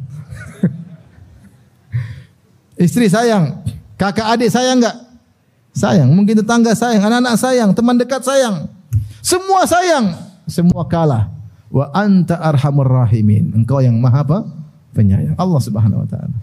[2.88, 3.59] Istri sayang,
[3.99, 4.95] kakak adik sayang enggak?
[5.75, 8.71] Sayang, mungkin tetangga sayang, anak-anak sayang, teman dekat sayang.
[9.19, 10.15] Semua sayang,
[10.47, 11.41] semua kalah
[11.72, 13.55] wa anta arhamur rahimin.
[13.55, 14.39] Engkau yang maha apa?
[14.91, 15.39] Penyayang.
[15.39, 16.36] Allah Subhanahu wa taala.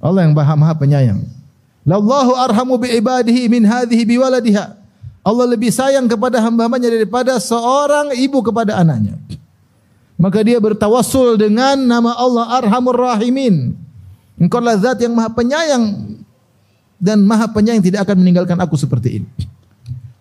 [0.00, 1.20] Allah yang maha, maha penyayang.
[1.82, 4.78] Lallahu arhamu bi ibadihi min hadhihi bi waladiha.
[5.20, 9.20] Allah lebih sayang kepada hamba-hambanya daripada seorang ibu kepada anaknya.
[10.16, 13.72] Maka dia bertawassul dengan nama Allah Arhamur Rahimin.
[14.40, 16.16] Engkau adalah zat yang maha penyayang
[17.00, 19.28] dan maha penyayang tidak akan meninggalkan aku seperti ini.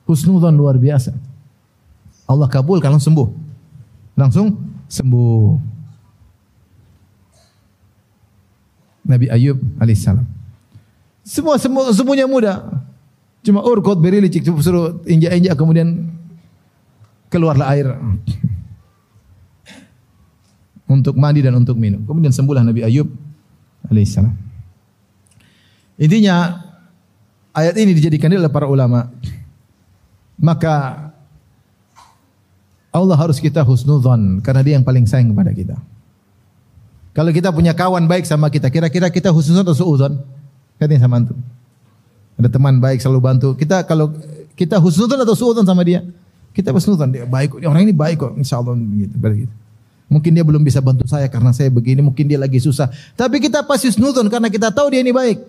[0.04, 1.16] Husnudzon luar biasa.
[2.28, 3.49] Allah kabulkan langsung sembuh
[4.20, 4.60] langsung
[4.92, 5.72] sembuh.
[9.10, 10.28] Nabi Ayub alaihissalam.
[11.26, 12.62] Semua, semua semuanya mudah.
[13.42, 16.12] Cuma urkot beri licik suruh injak-injak kemudian
[17.32, 17.88] keluarlah air
[20.90, 22.06] untuk mandi dan untuk minum.
[22.06, 23.10] Kemudian sembuhlah Nabi Ayub
[23.90, 24.34] alaihissalam.
[26.00, 26.66] Intinya
[27.54, 29.10] ayat ini dijadikan oleh para ulama.
[30.40, 31.09] Maka
[32.90, 35.78] Allah harus kita husnudzon karena dia yang paling sayang kepada kita.
[37.14, 40.14] Kalau kita punya kawan baik sama kita, kira-kira kita husnudzon atau suudzon?
[40.82, 41.38] Katanya sama antum.
[42.40, 43.50] Ada teman baik selalu bantu.
[43.54, 44.16] Kita kalau
[44.56, 46.02] kita husnudzon atau suudzon sama dia?
[46.56, 47.62] Kita husnudzon dia baik.
[47.62, 49.16] Orang ini baik kok, insyaallah gitu.
[49.20, 49.54] Begitu.
[50.10, 52.90] Mungkin dia belum bisa bantu saya karena saya begini, mungkin dia lagi susah.
[53.14, 55.46] Tapi kita pasti husnudzon karena kita tahu dia ini baik.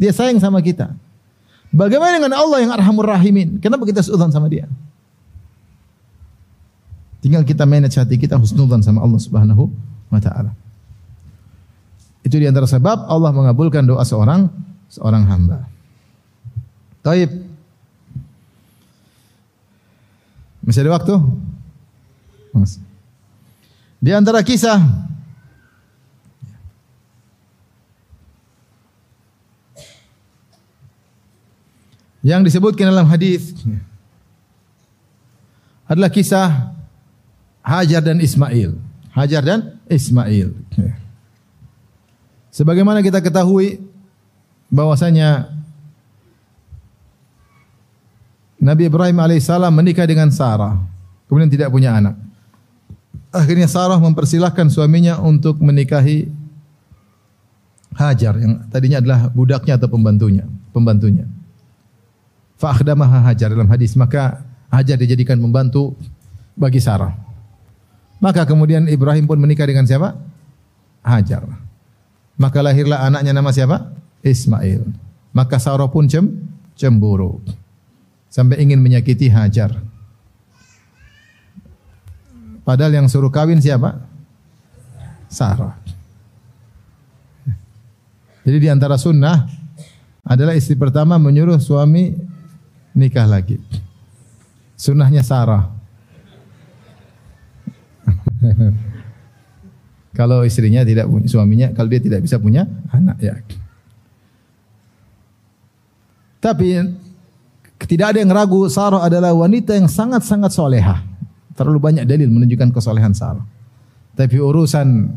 [0.00, 0.96] Dia sayang sama kita.
[1.68, 3.60] Bagaimana dengan Allah yang Arhamur Rahimin?
[3.60, 4.64] Kenapa kita suudzon sama dia?
[7.20, 9.68] Tinggal kita manage hati kita husnudzan sama Allah Subhanahu
[10.08, 10.56] wa taala.
[12.24, 14.48] Itu di antara sebab Allah mengabulkan doa seorang
[14.88, 15.68] seorang hamba.
[17.04, 17.28] Taib.
[20.64, 21.16] Masih ada waktu?
[22.52, 22.76] Mas.
[24.00, 24.80] Di antara kisah
[32.20, 33.56] yang disebutkan dalam hadis
[35.88, 36.79] adalah kisah
[37.70, 38.74] Hajar dan Ismail.
[39.14, 40.50] Hajar dan Ismail.
[42.50, 43.78] Sebagaimana kita ketahui
[44.66, 45.54] bahwasanya
[48.58, 50.82] Nabi Ibrahim alaihissalam menikah dengan Sarah,
[51.30, 52.18] kemudian tidak punya anak.
[53.30, 56.26] Akhirnya Sarah mempersilahkan suaminya untuk menikahi
[57.90, 61.26] Hajar yang tadinya adalah budaknya atau pembantunya, pembantunya.
[62.54, 65.98] Fa Hajar dalam hadis, maka Hajar dijadikan membantu
[66.54, 67.29] bagi Sarah.
[68.20, 70.12] Maka kemudian Ibrahim pun menikah dengan siapa?
[71.00, 71.48] Hajar.
[72.36, 73.96] Maka lahirlah anaknya nama siapa?
[74.20, 74.84] Ismail.
[75.32, 76.28] Maka Sarah pun cem,
[76.76, 77.40] cemburu.
[78.28, 79.72] Sampai ingin menyakiti Hajar.
[82.60, 84.04] Padahal yang suruh kawin siapa?
[85.32, 85.80] Sarah.
[88.44, 89.48] Jadi di antara sunnah
[90.24, 92.12] adalah istri pertama menyuruh suami
[92.92, 93.56] nikah lagi.
[94.76, 95.79] Sunnahnya Sarah.
[100.18, 103.34] kalau istrinya tidak punya suaminya, kalau dia tidak bisa punya anak ya.
[106.40, 106.80] Tapi
[107.84, 111.04] tidak ada yang ragu Sarah adalah wanita yang sangat-sangat soleha.
[111.52, 113.44] Terlalu banyak dalil menunjukkan kesolehan Sarah.
[114.16, 115.12] Tapi urusan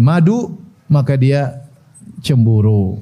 [0.00, 0.56] madu
[0.88, 1.60] maka dia
[2.24, 3.00] cemburu.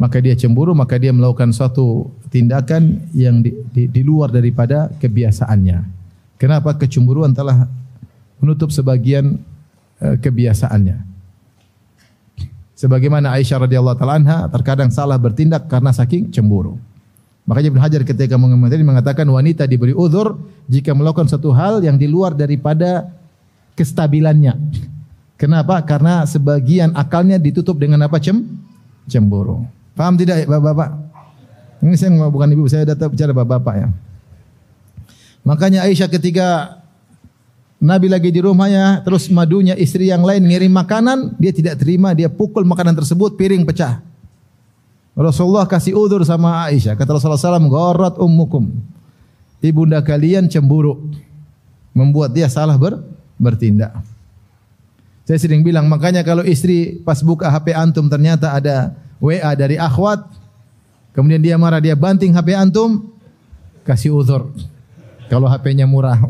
[0.00, 6.01] Maka dia cemburu, maka dia melakukan suatu tindakan yang di, di, di luar daripada kebiasaannya.
[6.42, 7.70] Kenapa kecemburuan telah
[8.42, 9.38] menutup sebagian
[10.02, 10.98] uh, kebiasaannya?
[12.74, 16.82] Sebagaimana Aisyah radhiyallahu taala anha terkadang salah bertindak karena saking cemburu.
[17.46, 20.34] Makanya Ibnu Hajar ketika mengomentari mengatakan wanita diberi uzur
[20.66, 23.06] jika melakukan satu hal yang di luar daripada
[23.78, 24.58] kestabilannya.
[25.38, 25.78] Kenapa?
[25.86, 28.18] Karena sebagian akalnya ditutup dengan apa?
[28.18, 28.42] Cem
[29.06, 29.62] cemburu.
[29.94, 30.90] Paham tidak Bapak-bapak?
[31.86, 33.88] Ini saya bukan ibu, saya datang bicara Bapak-bapak ya.
[35.42, 36.78] Makanya Aisyah ketika
[37.82, 42.30] Nabi lagi di rumahnya, terus madunya istri yang lain ngirim makanan, dia tidak terima, dia
[42.30, 43.98] pukul makanan tersebut, piring pecah.
[45.18, 46.94] Rasulullah kasih udur sama Aisyah.
[46.94, 48.70] Kata Rasulullah SAW, Gharat ummukum.
[49.58, 51.10] Ibunda kalian cemburu.
[51.92, 53.02] Membuat dia salah ber,
[53.36, 53.92] bertindak.
[55.28, 60.24] Saya sering bilang, makanya kalau istri pas buka HP antum ternyata ada WA dari akhwat,
[61.12, 63.12] kemudian dia marah, dia banting HP antum,
[63.84, 64.50] kasih udur.
[65.32, 66.20] Kalau HP-nya murah.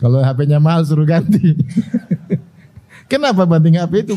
[0.00, 1.58] Kalau HP-nya mahal suruh ganti.
[3.10, 4.14] Kenapa banting HP itu?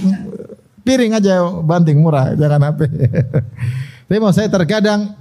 [0.85, 2.85] Piring aja banting murah, jangan HP.
[4.05, 5.17] Tapi mau saya terkadang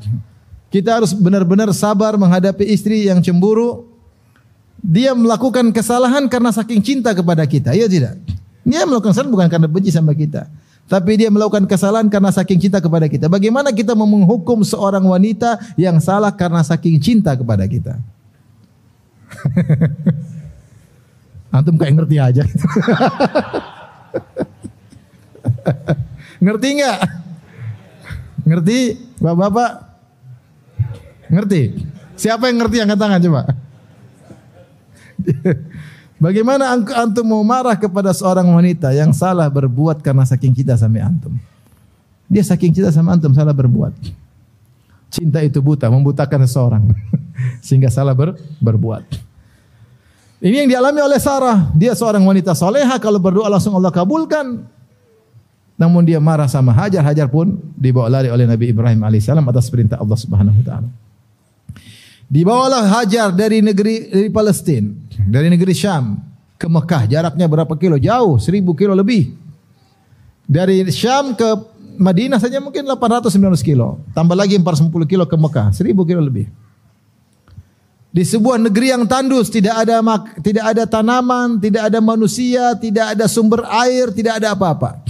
[0.68, 3.88] kita harus benar-benar sabar menghadapi istri yang cemburu.
[4.78, 8.20] Dia melakukan kesalahan karena saking cinta kepada kita, iya tidak?
[8.68, 10.44] Dia melakukan kesalahan bukan karena benci sama kita.
[10.88, 13.28] Tapi dia melakukan kesalahan karena saking cinta kepada kita.
[13.28, 18.00] Bagaimana kita menghukum seorang wanita yang salah karena saking cinta kepada kita?
[21.52, 22.40] Antum kayak ngerti aja.
[26.44, 26.98] ngerti nggak?
[28.48, 28.78] Ngerti,
[29.20, 29.70] bapak-bapak?
[31.28, 31.84] Ngerti?
[32.16, 33.44] Siapa yang ngerti angkat tangan coba?
[36.18, 41.38] Bagaimana antum mau marah kepada seorang wanita yang salah berbuat karena saking cinta sama antum?
[42.26, 43.94] Dia saking cinta sama antum salah berbuat.
[45.08, 46.90] Cinta itu buta, membutakan seseorang
[47.66, 49.06] sehingga salah ber, berbuat.
[50.42, 51.70] Ini yang dialami oleh Sarah.
[51.74, 54.66] Dia seorang wanita soleha kalau berdoa langsung Allah kabulkan.
[55.78, 57.02] Namun dia marah sama Hajar.
[57.06, 60.90] Hajar pun dibawa lari oleh Nabi Ibrahim alaihissalam atas perintah Allah subhanahu wa taala.
[62.28, 64.92] Dibawalah Hajar dari negeri dari Palestina,
[65.24, 66.20] dari negeri Syam
[66.60, 67.08] ke Mekah.
[67.08, 67.96] Jaraknya berapa kilo?
[67.96, 69.32] Jauh, seribu kilo lebih.
[70.44, 71.48] Dari Syam ke
[71.96, 74.04] Madinah saja mungkin 800-900 kilo.
[74.12, 76.52] Tambah lagi 410 kilo ke Mekah, seribu kilo lebih.
[78.12, 80.00] Di sebuah negeri yang tandus, tidak ada
[80.44, 85.00] tidak ada tanaman, tidak ada manusia, tidak ada sumber air, tidak ada apa-apa.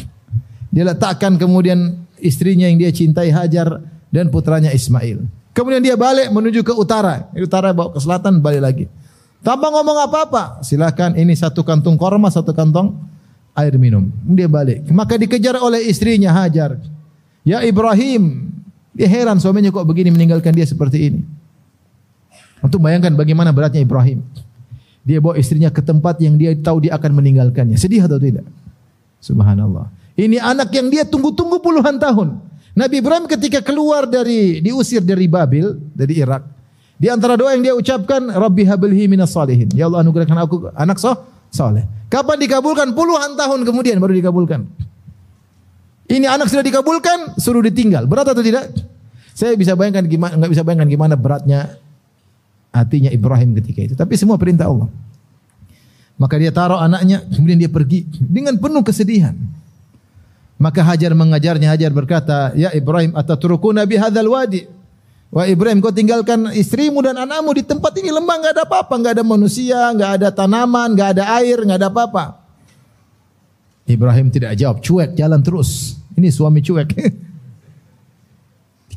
[0.70, 5.37] Dia letakkan kemudian istrinya yang dia cintai Hajar dan putranya Ismail.
[5.58, 7.26] Kemudian dia balik menuju ke utara.
[7.34, 8.84] Utara bawa ke selatan, balik lagi.
[9.42, 10.62] Tanpa ngomong apa-apa.
[10.62, 12.94] Silakan ini satu kantung korma, satu kantong
[13.58, 14.06] air minum.
[14.22, 14.86] Dia balik.
[14.94, 16.78] Maka dikejar oleh istrinya Hajar.
[17.42, 18.54] Ya Ibrahim.
[18.94, 21.20] Dia heran suaminya kok begini meninggalkan dia seperti ini.
[22.62, 24.22] Untuk bayangkan bagaimana beratnya Ibrahim.
[25.02, 27.74] Dia bawa istrinya ke tempat yang dia tahu dia akan meninggalkannya.
[27.74, 28.46] Sedih atau tidak?
[29.18, 29.90] Subhanallah.
[30.14, 32.46] Ini anak yang dia tunggu-tunggu puluhan tahun.
[32.78, 36.46] Nabi Ibrahim ketika keluar dari diusir dari Babil, dari Irak,
[36.94, 39.66] di antara doa yang dia ucapkan, Rabbi habilhi minas salihin.
[39.74, 41.18] Ya Allah anugerahkan aku anak soh,
[41.50, 41.82] soleh.
[42.06, 42.94] Kapan dikabulkan?
[42.94, 44.62] Puluhan tahun kemudian baru dikabulkan.
[46.06, 48.06] Ini anak sudah dikabulkan, suruh ditinggal.
[48.06, 48.70] Berat atau tidak?
[49.34, 51.78] Saya bisa bayangkan gimana, nggak bisa bayangkan gimana beratnya
[52.70, 53.94] hatinya Ibrahim ketika itu.
[53.98, 54.86] Tapi semua perintah Allah.
[56.18, 59.34] Maka dia taruh anaknya, kemudian dia pergi dengan penuh kesedihan.
[60.58, 64.66] Maka Hajar mengajarnya, Hajar berkata, Ya Ibrahim, ataturukuna bihadzal wadi.
[65.30, 69.12] Wah Ibrahim, kau tinggalkan istrimu dan anakmu di tempat ini lembah, nggak ada apa-apa, nggak
[69.20, 72.24] ada manusia, nggak ada tanaman, nggak ada air, nggak ada apa-apa.
[73.86, 76.00] Ibrahim tidak jawab, cuek, jalan terus.
[76.18, 76.88] Ini suami cuek.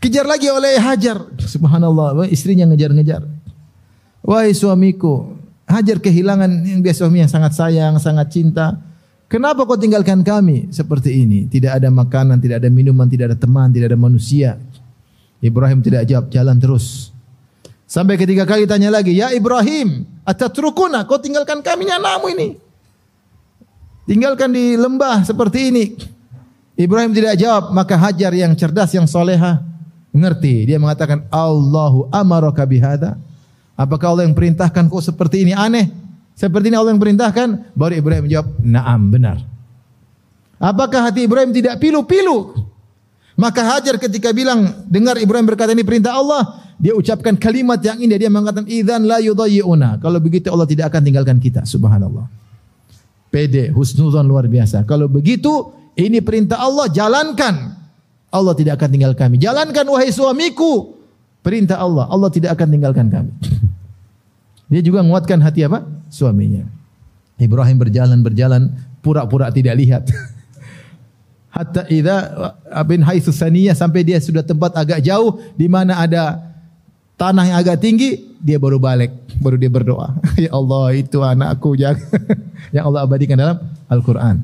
[0.02, 1.22] Kejar lagi oleh Hajar.
[1.38, 3.22] Subhanallah, istrinya ngejar-ngejar.
[4.26, 5.38] Wahai suamiku,
[5.70, 8.91] Hajar kehilangan yang biasa suami yang sangat sayang, sangat cinta.
[9.32, 11.48] Kenapa kau tinggalkan kami seperti ini?
[11.48, 14.60] Tidak ada makanan, tidak ada minuman, tidak ada teman, tidak ada manusia.
[15.40, 17.16] Ibrahim tidak jawab, jalan terus.
[17.88, 22.60] Sampai ketiga kali tanya lagi, Ya Ibrahim, atatrukuna, kau tinggalkan kami nyanamu ini.
[24.04, 25.96] Tinggalkan di lembah seperti ini.
[26.76, 29.64] Ibrahim tidak jawab, maka Hajar yang cerdas, yang soleha,
[30.12, 30.68] mengerti.
[30.68, 33.16] Dia mengatakan, Allahu amaraka bihada.
[33.80, 35.88] Apakah Allah yang perintahkan kau seperti ini aneh?
[36.42, 39.38] Seperti ini Allah yang perintahkan, baru Ibrahim menjawab, "Na'am, benar."
[40.58, 42.58] Apakah hati Ibrahim tidak pilu-pilu?
[43.38, 48.18] Maka Hajar ketika bilang, dengar Ibrahim berkata ini perintah Allah, dia ucapkan kalimat yang indah,
[48.18, 52.26] dia mengatakan, "Idzan la yudayyi'una." Kalau begitu Allah tidak akan tinggalkan kita, subhanallah.
[53.30, 54.82] Pede, husnuzon luar biasa.
[54.90, 57.78] Kalau begitu, ini perintah Allah, jalankan.
[58.34, 59.38] Allah tidak akan tinggal kami.
[59.38, 60.98] Jalankan wahai suamiku.
[61.46, 63.32] Perintah Allah, Allah tidak akan tinggalkan kami.
[64.74, 66.01] Dia juga menguatkan hati apa?
[66.12, 66.68] Suaminya.
[67.40, 68.62] Ibrahim berjalan berjalan
[69.00, 70.04] pura-pura tidak lihat.
[71.56, 72.16] Hatta idza
[72.84, 76.52] bin haitsu saniyah sampai dia sudah tempat agak jauh di mana ada
[77.16, 80.16] tanah yang agak tinggi, dia baru balik, baru dia berdoa.
[80.48, 81.96] ya Allah, itu anakku yang
[82.76, 83.58] yang Allah abadikan dalam
[83.88, 84.42] Al-Qur'an.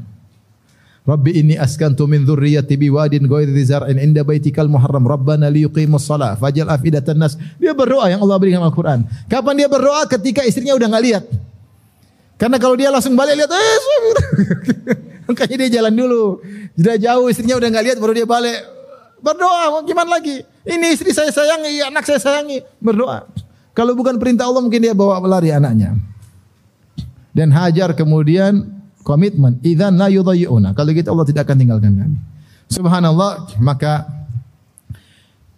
[1.07, 6.68] Rabbi inni askantu min dzurriyyati biwadin ghairi dzar'in inda baitikal muharram rabbana liyuqimus shalah faj'al
[6.68, 11.03] afidatan nas dia berdoa yang Allah berikan Al-Qur'an kapan dia berdoa ketika istrinya udah enggak
[11.07, 11.24] lihat
[12.38, 13.80] karena kalau dia langsung balik lihat eh
[15.28, 16.40] makanya dia jalan dulu
[16.78, 18.62] sudah jauh istrinya udah enggak lihat baru dia balik
[19.20, 23.26] berdoa mau gimana lagi ini istri saya sayangi anak saya sayangi berdoa
[23.74, 25.98] kalau bukan perintah Allah mungkin dia bawa lari anaknya
[27.38, 28.78] dan Hajar kemudian
[29.08, 29.64] komitmen.
[29.64, 30.76] Idzan la yudhayyuna.
[30.76, 32.20] Kalau gitu Allah tidak akan tinggalkan kami.
[32.68, 34.04] Subhanallah, maka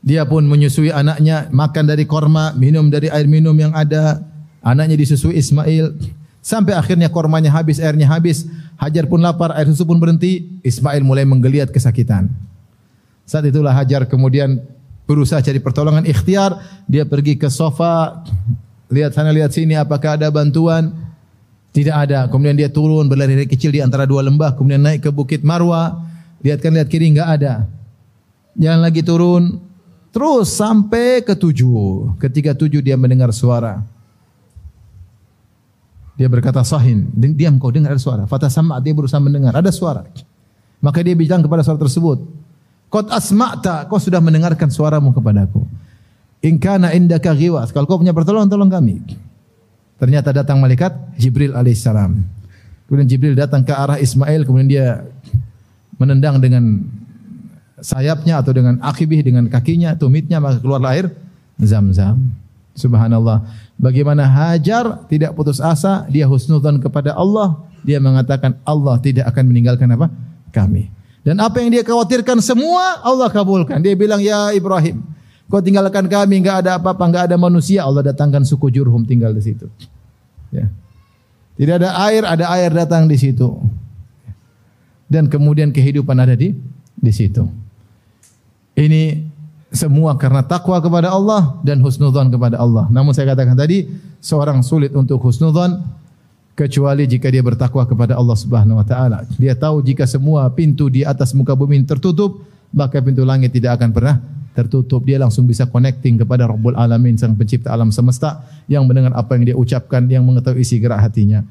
[0.05, 4.21] dia pun menyusui anaknya, makan dari korma, minum dari air minum yang ada.
[4.61, 5.95] Anaknya disusui Ismail
[6.39, 8.47] sampai akhirnya kormanya habis, airnya habis.
[8.79, 10.47] Hajar pun lapar, air susu pun berhenti.
[10.63, 12.31] Ismail mulai menggeliat kesakitan.
[13.27, 14.57] Saat itulah Hajar kemudian
[15.03, 16.57] berusaha cari pertolongan ikhtiar.
[16.89, 18.23] Dia pergi ke sofa,
[18.89, 20.95] lihat sana lihat sini apakah ada bantuan.
[21.69, 22.25] Tidak ada.
[22.25, 26.01] Kemudian dia turun berlari kecil di antara dua lembah, kemudian naik ke Bukit Marwa.
[26.41, 27.53] Lihat kan lihat kiri enggak ada.
[28.57, 29.61] Jalan lagi turun
[30.09, 32.17] terus sampai ke tujuh.
[32.17, 33.98] Ketika tujuh dia mendengar suara.
[36.19, 38.27] Dia berkata sahin, diam kau dengar ada suara.
[38.27, 40.03] Fata sama dia berusaha mendengar ada suara.
[40.83, 42.19] Maka dia bilang kepada suara tersebut,
[42.91, 45.63] Qad asma'ta, kau sudah mendengarkan suaramu kepadaku.
[46.43, 48.99] In kana indaka ghiwas, kalau kau punya pertolongan tolong kami.
[49.95, 52.19] Ternyata datang malaikat Jibril alaihissalam.
[52.89, 54.87] Kemudian Jibril datang ke arah Ismail, kemudian dia
[56.01, 56.83] menendang dengan
[57.79, 61.13] sayapnya atau dengan akibih dengan kakinya, tumitnya maka keluar air
[61.61, 62.33] zam-zam.
[62.75, 63.43] Subhanallah.
[63.79, 69.87] Bagaimana Hajar tidak putus asa, dia husnudzon kepada Allah, dia mengatakan Allah tidak akan meninggalkan
[69.95, 70.11] apa?
[70.51, 70.91] kami.
[71.23, 73.77] Dan apa yang dia khawatirkan semua Allah kabulkan.
[73.79, 75.05] Dia bilang, "Ya Ibrahim,
[75.49, 77.81] Kau tinggalkan kami, enggak ada apa-apa, enggak ada manusia.
[77.81, 79.65] Allah datangkan suku Jurhum tinggal di situ.
[80.53, 80.69] Ya.
[81.57, 83.57] Tidak ada air, ada air datang di situ.
[85.09, 86.53] Dan kemudian kehidupan ada di
[86.93, 87.49] di situ.
[88.77, 89.28] Ini
[89.69, 92.89] semua karena takwa kepada Allah dan husnudzon kepada Allah.
[92.89, 93.85] Namun saya katakan tadi,
[94.17, 95.81] seorang sulit untuk husnudzon
[96.57, 99.23] kecuali jika dia bertakwa kepada Allah Subhanahu wa taala.
[99.37, 102.43] Dia tahu jika semua pintu di atas muka bumi tertutup,
[102.73, 104.15] maka pintu langit tidak akan pernah
[104.59, 109.39] tertutup dia langsung bisa connecting kepada Rabbul Alamin sang pencipta alam semesta yang mendengar apa
[109.39, 111.47] yang dia ucapkan yang mengetahui isi gerak hatinya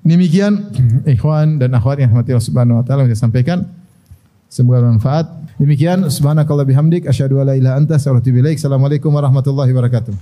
[0.00, 0.70] demikian
[1.04, 3.68] ikhwan dan akhwat yang rahmati Allah Subhanahu wa taala yang saya sampaikan
[4.48, 5.26] semoga bermanfaat.
[5.56, 10.14] Demikian subhanakallah bihamdik asyhadu an la ilaha anta astaghfiruka wa atubu assalamualaikum warahmatullahi wabarakatuh